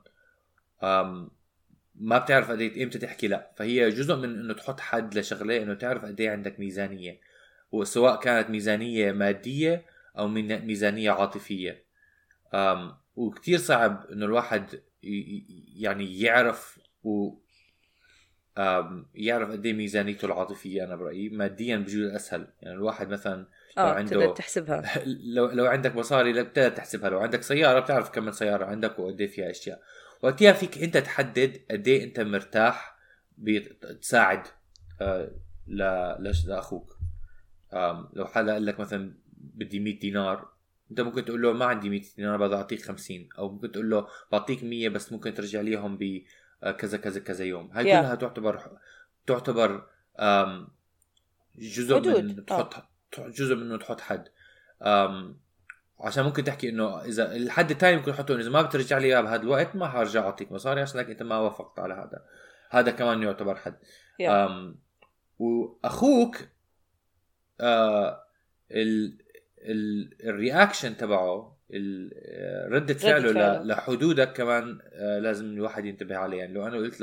[1.96, 3.52] ما بتعرف قد إيه إمتى تحكي لا.
[3.58, 7.20] فهي جزء من إنه تحط حد لشغلة إنه تعرف قد إيه عندك ميزانية
[7.72, 9.86] وسواء كانت ميزانية مادية
[10.18, 11.84] أو ميزانية عاطفية.
[13.16, 17.34] وكتير صعب إنه الواحد يعني يعرف و
[19.16, 21.30] يعرف قد إيه ميزانيته العاطفية أنا برأيي.
[21.30, 22.48] ماديا بجوز أسهل.
[22.62, 24.84] يعني الواحد مثلا لو آه عنده- تحسبها.
[25.36, 27.10] لو لو عندك مصاري بتقدر تحسبها.
[27.10, 29.82] لو عندك سيارة بتعرف كم من سيارة عندك وقد إيه فيها أشياء.
[30.22, 32.98] وقتها فيك أنت تحدد قد إيه أنت مرتاح
[33.38, 34.44] بتساعد
[35.02, 35.32] آه،
[35.68, 36.98] لأخوك.
[37.74, 40.50] آم، لو حدا قال لك مثلا بدي 100 دينار
[40.92, 44.08] أنت ممكن تقول له ما عندي 100 دينار بدي أعطيك 50 أو ممكن تقول له
[44.32, 46.22] بعطيك 100 بس ممكن ترجع ليهم ب
[46.64, 47.72] آه، كذا كذا كذا يوم.
[47.74, 47.88] هاي Yeah.
[48.00, 48.78] كلها تعتبر
[49.28, 49.88] تعتبر
[51.56, 52.24] جزء حدود.
[52.24, 52.90] من آه.
[53.18, 54.28] جزء منه تحط حد
[56.00, 59.42] عشان ممكن تحكي إنه إذا الحد الثاني ممكن تحطه إذا ما بترجع لي إياه بهذا
[59.42, 62.26] الوقت ما حرجع أعطيك مصاري عشانك أنت ما وافقت على هذا
[62.70, 63.76] هذا كمان يعتبر حد
[64.22, 64.50] Yeah.
[65.40, 66.38] وأخوك
[67.62, 68.24] آه
[68.72, 69.18] ال
[69.60, 71.58] ال الرياكشن تبعه
[72.72, 73.64] ردة فعله فعله.
[73.64, 77.02] ل- لحدودك كمان آه، لازم الواحد ينتبه عليه يعني لو أنا قلت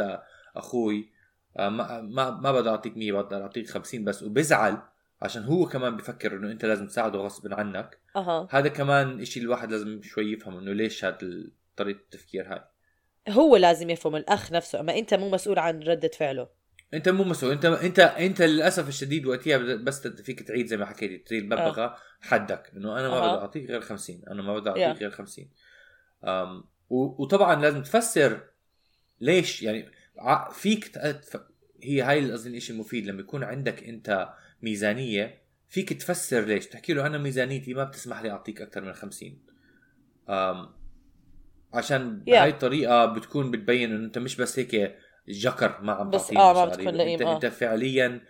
[0.54, 1.10] لأخوي
[1.58, 4.78] آه، ما ما ما بدي أعطيك 100 بدي أعطيك 50 بس وبزعل
[5.22, 7.98] عشان هو كمان بفكر إنه أنت لازم تساعده غصب عنك.
[8.16, 8.48] أها.
[8.50, 11.18] هذا كمان إشي الواحد لازم شوي يفهم إنه ليش هذا
[11.76, 12.60] طريقة التفكير هاي.
[13.28, 16.48] هو لازم يفهم الأخ نفسه أما أنت مو مسؤول عن ردة فعله.
[16.94, 17.52] أنت مو مسؤول.
[17.52, 22.72] انت انت أنت للأسف الشديد وقتها بس فيك تعيد زي ما حكيت تعيد ببغى حدك.
[22.76, 23.32] إنه أنا ما أها.
[23.32, 24.78] بدي أعطيك غير 50 أنا ما بدي Yeah.
[24.86, 25.48] اعطيك غير 50
[26.24, 28.40] أم وطبعا لازم تفسر
[29.20, 29.90] ليش يعني
[30.52, 31.38] فيك تأ-
[31.82, 34.28] هي هاي قصدي الشيء المفيد لما يكون عندك أنت
[34.62, 35.38] ميزانية
[35.68, 39.38] فيك تفسر ليش تحكي له أنا ميزانيتي ما بتسمح لي أعطيك أكثر من 50
[40.28, 40.68] أم
[41.74, 42.30] عشان Yeah.
[42.30, 44.96] بهاي الطريقة بتكون بتبين إنه أنت مش بس هيك
[45.28, 46.64] جكر ما عم بس آه، ما.
[46.64, 47.34] بتكون لئيم، أنت آه.
[47.36, 48.20] انت فعليا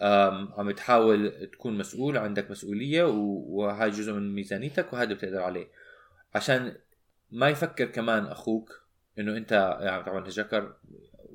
[0.00, 5.68] أم، عم تحاول تكون مسؤول عندك مسؤولية و- وهاي جزء من ميزانيتك وهذا بتقدر عليه
[6.34, 6.76] عشان
[7.30, 8.82] ما يفكر كمان أخوك
[9.18, 10.74] إنه أنت يعني طبعا جكر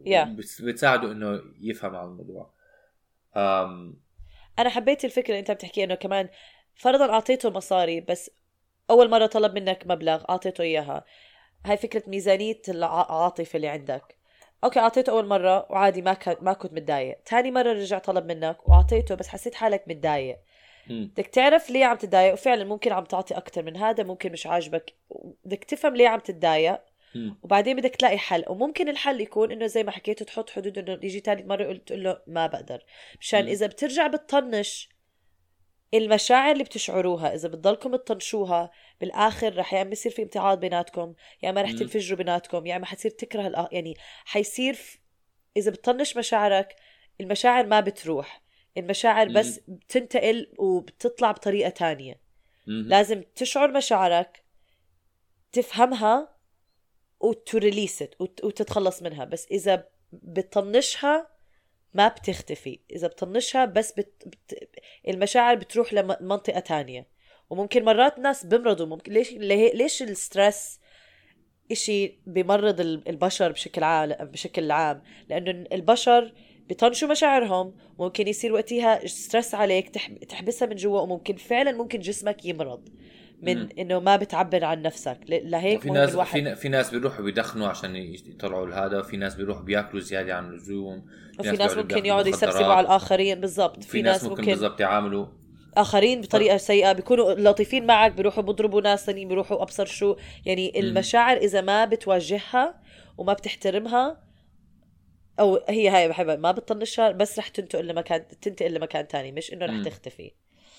[0.05, 0.27] Yeah.
[0.27, 2.53] بتس- بتساعده إنه يفهم على الموضوع
[3.37, 3.95] أم
[4.59, 6.29] أنا حبيت الفكرة اللي أنت بتحكي إنه كمان
[6.75, 8.31] فرضا أعطيته مصاري بس
[8.89, 11.05] أول مرة طلب منك مبلغ أعطيته إياها.
[11.65, 14.15] هاي فكرة ميزانية العاطفة اللي عندك.
[14.63, 17.19] أوكي أعطيته أول مرة وعادي ما كان ما كنت متضايق.
[17.25, 20.37] ثاني مرة رجع طلب منك وأعطيته بس حسيت حالك متضايق.
[20.89, 24.93] بدك تعرف ليه عم تتضايق؟ وفعلا ممكن عم تعطي أكثر من هذا ممكن مش عاجبك.
[25.45, 26.81] بدك تفهم ليه عم تتضايق؟
[27.43, 31.19] وبعدين بدك تلاقي حل وممكن الحل يكون إنه زي ما حكيت تحط حدود إنه يجي
[31.19, 32.83] ثالث مره قلت تقول له ما بقدر
[33.19, 33.47] مشان.
[33.47, 34.89] إذا بترجع بتطنش
[35.93, 38.71] المشاعر اللي بتشعروها إذا بتضلكم تطنشوها
[39.01, 41.71] بالآخر رح يا إما يصير في امتعاض بيناتكم يا إما رح.
[41.71, 43.69] تنفجروا بيناتكم يا إما حتصير تكره الآ...
[43.71, 43.93] يعني
[44.25, 44.97] حيصير ف...
[45.57, 46.75] إذا بتطنش مشاعرك
[47.21, 48.41] المشاعر ما بتروح
[48.77, 49.27] المشاعر.
[49.27, 52.19] بس بتنتقل وبتطلع بطريقة تانية.
[52.67, 54.43] لازم تشعر مشاعرك
[55.51, 56.35] تفهمها
[57.23, 59.25] وت release وتتخلص منها.
[59.25, 61.27] بس إذا بتطنشها
[61.93, 62.79] ما بتختفي.
[62.91, 64.23] إذا بتطنشها بس بت...
[64.25, 64.69] بت...
[65.07, 67.07] المشاعر بتروح لمنطقة تانية.
[67.49, 68.85] وممكن مرات ناس بمرضوا.
[68.85, 69.31] ممكن ليش
[69.73, 70.79] ليش ال stress
[71.71, 76.33] إشي بمرض ال- البشر بشكل عام بشكل عام؟ لأنه البشر
[76.67, 77.75] بيطنشوا مشاعرهم.
[77.99, 82.89] ممكن يصير وقتها ستريس عليك تح- تحبسها من جوا وممكن فعلا ممكن جسمك يمرض.
[83.41, 83.69] من مم.
[83.79, 85.17] إنه ما بتعبر عن نفسك.
[85.27, 89.63] لهيك في ناس الواحد في, في ناس بيروحوا بيدخنوا عشان يطلعوا لهذا وفي ناس بيروحوا
[89.63, 91.05] بياكلوا زيادة عن اللزوم
[91.39, 92.29] وفي ناس ممكن يقعدوا.
[92.29, 93.41] يسرسبوا على الآخرين.
[93.41, 93.83] بالضبط.
[93.83, 95.25] في ناس ممكن بالضبط يعاملوا.
[95.77, 100.15] آخرين بطريقة سيئة بيكونوا لطيفين معك بيروحوا بيضربوا ناس ثانيين بيروحوا أبصر شو.
[100.45, 102.81] يعني المشاعر إذا ما بتواجهها
[103.17, 104.23] وما بتحترمها
[105.39, 109.65] أو هي هاي بحبها ما بتطنشها بس رح تنتقل لمكان تنتقل لمكان تاني مش إنه
[109.65, 109.83] رح.
[109.85, 110.31] تختفي.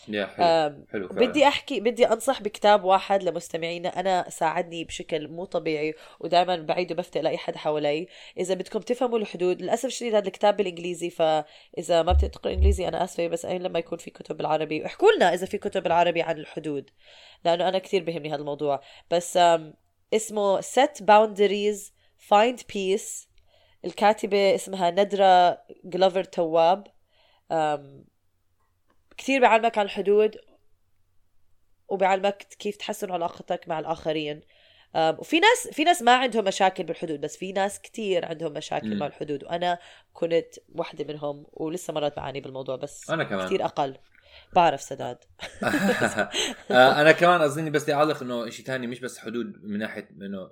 [0.08, 0.44] يا حلو.
[0.46, 1.26] آم، حلو فعلا.
[1.26, 3.88] بدي أحكي بدي أنصح بكتاب واحد لمستمعينا.
[3.88, 8.08] أنا ساعدني بشكل مو طبيعي ودائما بعيده بفتق لأي حد حوالي.
[8.38, 13.26] إذا بدكم تفهموا الحدود للأسف الشديد هذا الكتاب بالإنجليزي فإذا ما بتقرا إنجليزي أنا آسفة
[13.26, 16.90] بس أين لما يكون في كتب بالعربي؟ احكوا لنا إذا في كتب بالعربي عن الحدود
[17.44, 19.38] لأنه أنا كثير بهمني هذا الموضوع بس
[20.14, 21.92] اسمه set boundaries
[22.30, 23.26] find peace.
[23.84, 26.86] الكاتبة اسمها ندرة جلوفر تواب.
[29.22, 30.36] كثير بيعلمك عن الحدود
[31.88, 34.40] وبيعلمك كيف تحسن علاقتك مع الآخرين.
[34.94, 38.98] وفي ناس في ناس ما عندهم مشاكل بالحدود بس في ناس كتير عندهم مشاكل مم.
[38.98, 39.44] مع الحدود.
[39.44, 39.78] وأنا
[40.12, 43.46] كنت واحدة منهم ولسه مرات بعاني بالموضوع بس أنا كمان.
[43.46, 43.96] كتير أقل.
[44.54, 45.18] بعرف سداد.
[46.70, 50.08] آه، أنا كمان أظني بس بدي أعلق إنه شيء ثاني مش بس حدود من ناحية
[50.10, 50.50] إنه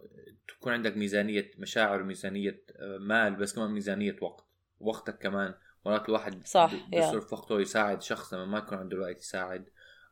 [0.49, 4.45] تكون عندك ميزانية مشاعر وميزانيه آه، مال بس كمان ميزانية وقت.
[4.81, 5.55] وقتك كمان.
[5.87, 6.73] مرات الواحد صح،.
[6.91, 9.65] بيصرف وقته يساعد شخص لما ما يكون عنده الوقت يساعد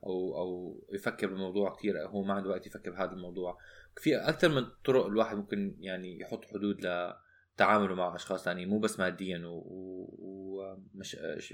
[0.06, 3.58] أو أو يفكر بالموضوع كثير هو ما عنده وقت يفكر بهذا الموضوع.
[3.96, 8.98] في أكثر من طرق الواحد ممكن يعني يحط حدود لتعامله مع أشخاص ثانيين مو بس
[8.98, 9.42] ماديا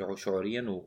[0.00, 0.84] وشعوريا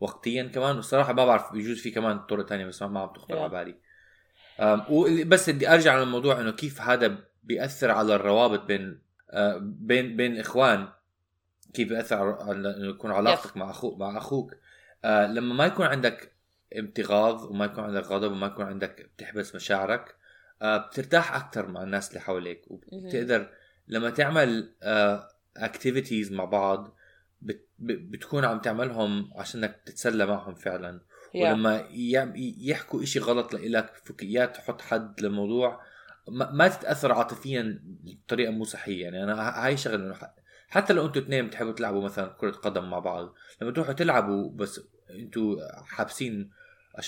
[0.00, 0.76] ووقتيا كمان.
[0.76, 3.38] والصراحه ما بعرف بيجوز في كمان طرق تانية بس ما- عم تخطر.
[3.38, 5.24] على بالي.
[5.24, 10.88] بس بدي أرجع للموضوع إنه كيف هذا بيأثر على الروابط بين آه، بين بين إخوان.
[11.74, 14.54] كيف بياثر إنه يكون علاقتك مع أخوك مع أخوك.
[15.04, 16.32] آه، لما ما يكون عندك
[16.78, 20.14] امتغاض وما يكون عندك غضب وما يكون عندك بتحبس مشاعرك
[20.62, 22.62] آه، بترتاح أكثر مع الناس اللي حواليك.
[22.70, 23.50] وبتقدر
[23.88, 24.74] لما تعمل
[25.56, 26.96] اكتيفيتيز مع بعض
[27.42, 31.00] بت- بتكون عم تعملهم عشانك تتسلى معهم فعلا.
[31.34, 31.88] ولما
[32.60, 35.80] يحكوا إشي غلط لإلك فيك يا تحط حد للموضوع
[36.28, 39.02] ما, ما تتأثر عاطفيا بطريقة مو صحية.
[39.02, 40.30] يعني أنا هاي شغلة
[40.70, 44.80] حتى لو أنتوا اثنين بتحبوا تلعبوا مثلا كرة قدم مع بعض لما تروحوا تلعبوا بس
[45.10, 46.50] أنتوا حابسين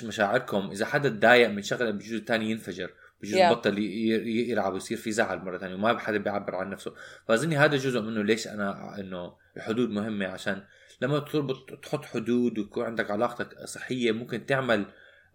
[0.04, 2.90] مشاعركم إذا حدا تضايق من شغلة بجوز الثاني ينفجر
[3.22, 3.66] بجوز Yeah.
[3.66, 6.94] ي- يلعب ويصير في زعل مرة ثانية وما حدا بيعبر عن نفسه.
[7.28, 10.62] فأظني هذا جزء منه ليش أنا إنه الحدود مهمة عشان
[11.00, 14.86] لما تربط تحط حدود ويكون عندك علاقتك صحية ممكن تعمل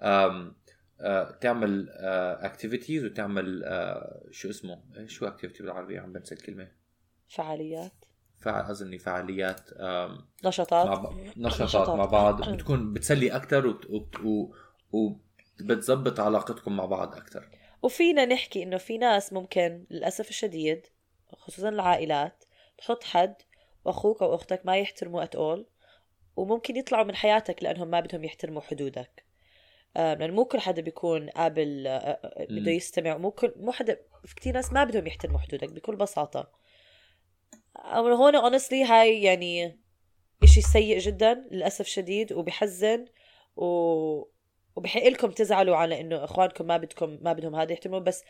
[0.02, 0.56] آم
[1.02, 1.90] آه تعمل
[2.42, 6.68] activities وتعمل آه شو اسمه؟ شو activity بالعربي عم بنسى الكلمة.
[7.30, 8.06] فعاليات.
[8.40, 10.10] فع اظني فعاليات آم،
[10.44, 11.18] مع نشاطات ب...
[11.38, 11.96] نشاطات نشاطات.
[11.98, 14.20] مع بعض بتكون بتسلي أكثر وبت...
[14.24, 14.54] و...
[14.92, 17.50] وبتظبط علاقتكم مع بعض أكثر
[17.82, 20.88] وفينا نحكي إنه في ناس ممكن للأسف الشديد
[21.38, 22.44] خصوصا العائلات
[22.78, 23.36] تحط حد
[23.86, 25.66] وأخوك أو أختك ما يحترموا ات اول
[26.36, 29.24] وممكن يطلعوا من حياتك لأنهم ما بدهم يحترموا حدودك.
[29.96, 31.84] لأنه مو كل حدا بيكون قابل
[32.50, 32.72] بده.
[32.72, 33.18] يستمع.
[33.18, 36.52] مو كل مو حدا في كثير ناس ما بدهم يحترموا حدودك بكل بساطة.
[37.86, 39.80] هون اونستلي هاي يعني
[40.44, 43.06] إشي سيء جدا للأسف شديد وبحزن
[43.56, 43.68] و
[44.78, 48.24] وبحق لكم تزعلوا على إنه إخوانكم ما بدكم ما بدهم هذا يحترموا بس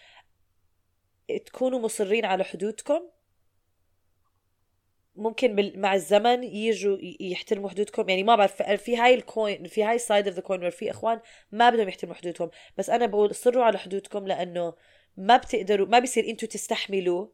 [1.46, 3.02] تكونوا مصرين على حدودكم.
[5.16, 5.82] ممكن بال...
[5.82, 8.10] مع الزمن يجوا يحترموا حدودكم.
[8.10, 11.20] يعني ما بعرف في هاي ال coin في هاي side of the coin في إخوان
[11.52, 12.50] ما بدهم يحترموا حدودهم.
[12.78, 14.74] بس أنا بقول صروا على حدودكم لأنه
[15.18, 17.28] ما بتقدروا ما بيصير إنتوا تستحملوا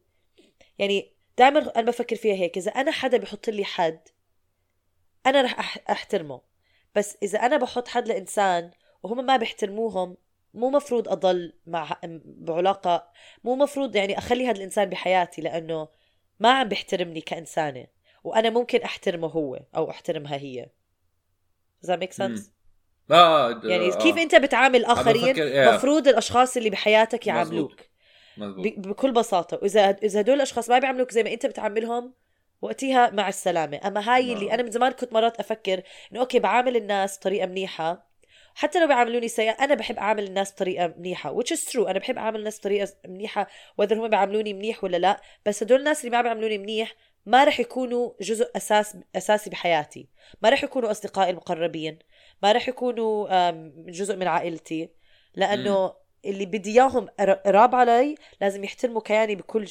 [0.78, 4.00] يعني دائما أنا بفكر فيها هيك إذا أنا حدا بحط لي حد
[5.26, 6.40] أنا رح أحترمه.
[6.94, 8.70] بس إذا أنا بحط حد لإنسان
[9.02, 10.16] وهم ما بيحترموهم
[10.54, 13.08] مو مفروض أضل مع بعلاقة
[13.44, 15.88] مو مفروض يعني أخلي هذا الإنسان بحياتي لأنه
[16.40, 17.86] ما عم بيحترمني كإنسانة.
[18.24, 20.70] وأنا ممكن أحترمه هو أو أحترمها هي.
[21.84, 22.40] Does that make sense؟
[23.10, 23.98] د- يعني آه.
[23.98, 25.74] كيف أنت بتعامل آخرين؟ بفكر- yeah.
[25.74, 27.80] مفروض الأشخاص اللي بحياتك يعاملوك.
[28.36, 29.58] مزبوط بكل بساطة.
[29.62, 32.14] وإذا إذا هدول الأشخاص ما بيعاملوك زي ما أنت بتعاملهم
[32.62, 33.80] وقتها مع السلامة.
[33.86, 34.36] أما هاي نعم.
[34.36, 38.14] اللي أنا من زمان كنت مرات أفكر إنه أوكي بعامل الناس بطريقة منيحة.
[38.54, 41.88] حتى لو بيعاملوني سيء أنا بحب أعامل الناس بطريقة منيحة which is true.
[41.88, 43.48] أنا بحب أعامل الناس بطريقة منيحة
[43.82, 45.20] whether هم بيعاملوني منيح ولا لا.
[45.46, 46.94] بس هدول الناس اللي ما بيعاملوني منيح
[47.26, 50.08] ما رح يكونوا جزء أساس أساسي بحياتي.
[50.42, 51.98] ما رح يكونوا أصدقائي المقربين.
[52.42, 53.50] ما رح يكونوا
[53.90, 54.90] جزء من عائلتي.
[55.34, 59.66] لأنه اللي بدي إياهم قر- قراب علي لازم يحترموا كياني بكل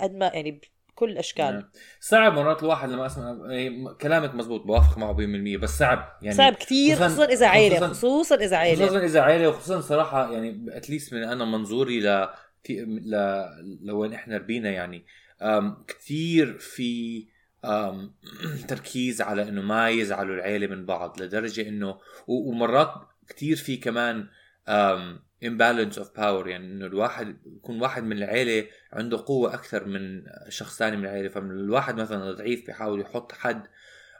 [0.00, 0.60] قد ما يعني
[0.94, 1.70] بكل الاشكال نعم.
[2.00, 6.52] صعب مرات الواحد لما أسمع إيه، كلامك مزبوط بوافق معه 100% بس صعب يعني صعب
[6.54, 8.86] كثير خصوصاً- خصوصا إذا عيلة خصوصاً- خصوصا إذا عيلة.
[8.86, 12.28] خصوصا إذا عائله وخصوصا صراحة يعني اتليست من أنا منظوري ل
[12.70, 13.44] ل
[13.82, 15.04] لوين إحنا ربينا يعني.
[15.88, 17.26] كثير في
[17.64, 18.14] أم
[18.68, 22.92] تركيز على إنه ما يزعلوا العيلة من بعض لدرجة إنه ومرات
[23.28, 24.28] كثير في كمان
[24.68, 30.22] أم imbalance of power يعني إنه الواحد يكون واحد من العيلة عنده قوة أكثر من
[30.48, 33.66] شخص ثاني من العيلة فالواحد مثلا ضعيف بيحاول يحط حد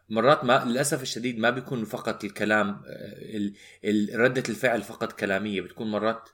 [0.08, 3.50] مرات ما للأسف الشديد ما بيكون فقط الكلام آه،
[4.14, 6.28] ردة الفعل فقط كلامية بتكون مرات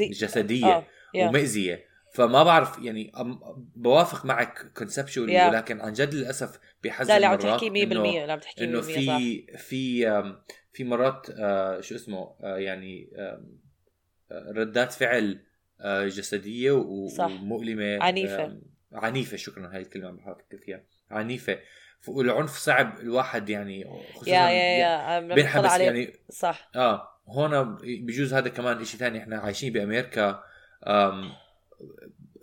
[0.00, 1.28] جسدية آه يا.
[1.28, 3.12] ومأذية فما بعرف يعني
[3.76, 5.48] بوافق معك كونسبشولي يا.
[5.48, 8.68] ولكن عن جد للأسف بيحزن لا اللي عم تحكي 100% إنه- اللي عم تحكي 100%
[8.68, 8.80] انه.
[8.80, 10.34] في في
[10.72, 13.44] في مرات آه، شو اسمه آه، يعني آه،
[14.32, 15.44] ردات فعل
[15.80, 16.72] آه، جسدية.
[16.72, 18.44] ومؤلمة عنيفة.
[18.44, 18.62] آم،
[18.92, 21.58] عنيفة شكرا هاي الكلمة عم بحاول أفكر فيها عنيفة.
[22.06, 26.12] والعنف صعب الواحد يعني خصوصا يا يا يا بينحبس يعني.
[26.30, 26.70] صح.
[26.76, 30.42] آه هون بجوز هذا كمان إشي تاني إحنا عايشين بأمريكا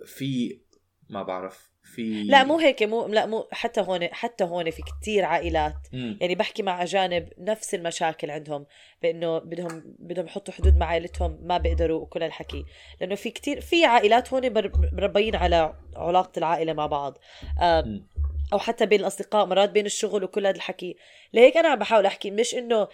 [0.06, 0.62] في
[1.10, 5.26] ما بعرف في لا مو هيك مو لا مو حتى هون حتى هون في كتير
[5.26, 6.18] عائلات مم.
[6.22, 8.66] يعني بحكي مع أجانب نفس المشاكل عندهم
[9.02, 12.66] بإنه بدهم بدهم يحطوا حدود مع عائلتهم ما بيقدروا وكل الحكي
[13.02, 14.54] لأنه في كتير في عائلات هون
[14.94, 17.18] مربيين على علاقة العائلة مع بعض
[17.62, 18.08] مم.
[18.54, 20.96] أو حتى بين الأصدقاء مرات بين الشغل وكل هذا الحكي
[21.34, 22.88] لهيك أنا عم بحاول أحكي مش إنه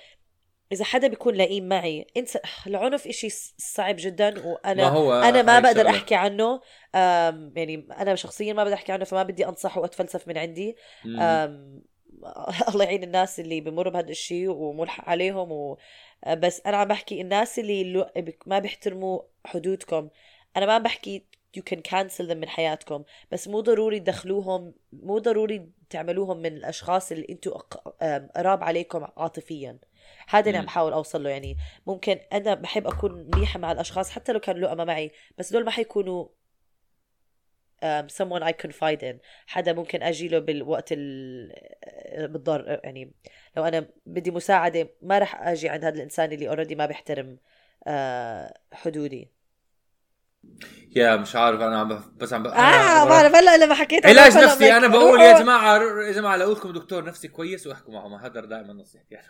[0.72, 5.60] إذا حدا بيكون لئيم معي انسى العنف إشي صعب جدا وأنا ما هو أنا ما
[5.60, 5.90] بقدر شغلة.
[5.90, 6.62] أحكي عنه
[7.56, 10.76] يعني أنا شخصيا ما بقدر أحكي عنه فما بدي انصح وأتفلسف من عندي.
[12.70, 15.78] الله يعين الناس اللي بمروا بهذا الشيء وملحق عليهم و...
[16.38, 18.12] بس أنا عم بحكي الناس اللي
[18.46, 20.10] ما بيحترموا حدودكم.
[20.58, 21.26] أنا ما عم بحكي
[21.58, 27.12] you can cancel them من حياتكم بس مو ضروري تدخلوهم مو ضروري تعملوهم من الأشخاص
[27.12, 27.52] اللي أنتم
[28.36, 29.78] قراب عليكم عاطفيا.
[30.28, 30.66] هذا اللي عم.
[30.66, 31.30] بحاول أوصل له.
[31.30, 35.66] يعني ممكن أنا بحب أكون منيحه مع الأشخاص حتى لو كانوا لؤمة معي بس دول
[35.66, 36.28] ما حيكونوا
[37.84, 39.16] um, someone I confide in.
[39.48, 43.12] حدا ممكن أجي له بالوقت ال بالضر يعني
[43.58, 47.38] لو أنا بدي مساعدة ما راح أجي عند هذا الإنسان اللي اوريدي ما بيحترم
[47.88, 49.32] آه، حدودي.
[50.96, 52.48] يا مش عارف أنا عم بف- بس عم ب...
[52.48, 55.22] آه بعرف هلا لما حكيت علاج نفسي أنا بقول.
[55.22, 55.78] يا جماعة
[56.08, 59.18] يا جماعة لو لكم دكتور نفسي كويس وأحكوا معه هذا دائما نصيحتي.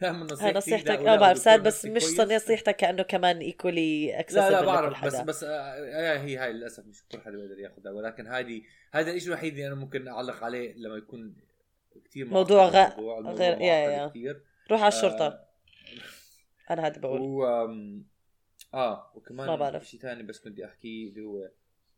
[0.00, 4.40] دائما نصيحتي نصيحتك لا- آه بعرف صار بس مش نصيحتك كأنه كمان ايكولي لا اكسسبل
[4.52, 8.26] لا لكل بعرف بس بس آه، هي هاي للأسف مش كل حدا بيقدر ياخذها ولكن
[8.26, 11.36] هذه هذا الشيء الوحيد اللي أنا ممكن أعلق عليه لما يكون
[12.04, 13.00] كثير موضوع غ-
[13.34, 14.08] غير- يا- يا.
[14.08, 14.42] كتير.
[14.70, 15.46] روح على الشرطة آه،
[16.70, 17.44] أنا هذا بقول و
[18.74, 19.86] آه وكمان ما بعرف.
[19.86, 21.50] شيء ثاني بس كنت أحكيه اللي هو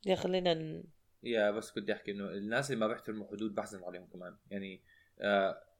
[0.07, 0.84] يا خلينا ن...
[1.22, 4.80] يا بس كنت أحكي إنه الناس اللي ما بيحترموا حدود بحزن عليهم كمان يعني آه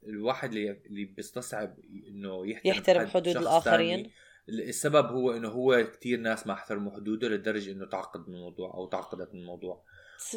[0.07, 1.75] الواحد اللي اللي بيستصعب
[2.07, 3.63] إنه يحترم, يحترم حد حدود.
[3.63, 4.11] تاني،
[4.49, 8.85] السبب هو إنه هو كتير ناس ما احترموا حدوده لدرجة إنه تعقد من الموضوع أو
[8.87, 9.83] تعقدت من الموضوع.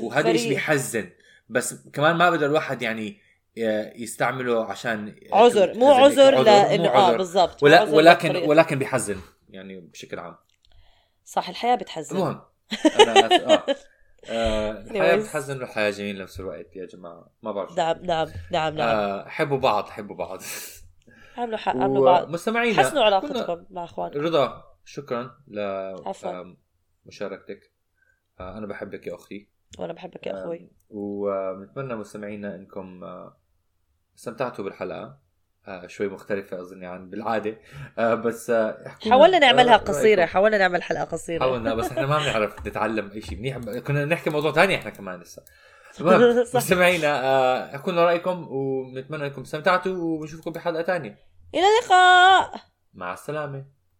[0.02, 0.48] وهذا الشيء.
[0.48, 1.10] بيحزن.
[1.48, 3.08] بس كمان ما بقدر الواحد يعني
[3.56, 5.74] ي- يستعمله عشان عذر.
[5.74, 7.16] مو عذر لأنه آه.
[7.16, 7.62] بالضبط.
[7.62, 8.36] ولا ولكن.
[8.36, 10.36] ولكن بيحزن يعني بشكل عام.
[11.24, 12.16] صح الحياة بتحزن.
[12.16, 12.40] المهم.
[13.00, 13.66] أنا آه،
[14.30, 15.22] الحياة Anyways.
[15.22, 17.30] بتحزن والحياة جميلة بنفس الوقت يا جماعة.
[17.42, 17.76] ما بعرف.
[17.76, 18.88] نعم نعم نعم نعم.
[18.88, 20.40] آه، حبوا بعض حبوا بعض.
[21.38, 22.28] عملوا حق عملوا بعض.
[22.28, 24.20] ومستمعينا حسنوا علاقتكم مع أخوانكم.
[24.20, 25.30] رضا شكرا
[26.06, 26.54] عفواً.
[27.06, 27.72] لمشاركتك
[28.40, 29.48] آه، أنا بحبك يا أختي
[29.78, 30.70] وأنا بحبك يا أخوي.
[30.90, 33.36] ونتمنى مستمعينا إنكم آه،
[34.18, 35.18] استمتعتوا بالحلقة.
[35.68, 37.56] آه، شوي مختلفة أظني عن بالعادة.
[37.98, 40.26] آه، بس آه، حاولنا نعملها رأيكم.
[40.26, 41.40] حاولنا نعمل حلقة قصيرة.
[41.40, 43.38] حاولنا بس إحنا ما بنعرف نتعلم أي شيء.
[43.38, 45.42] منيح كنا نحكي موضوع ثاني إحنا كمان لسه.
[46.54, 51.18] مستمعينا احكوا لنا رأيكم ونتمنى أنكم استمتعتوا وبنشوفكم بحلقة ثانية.
[51.54, 52.54] إلى اللقاء.
[52.94, 53.75] مع السلامة.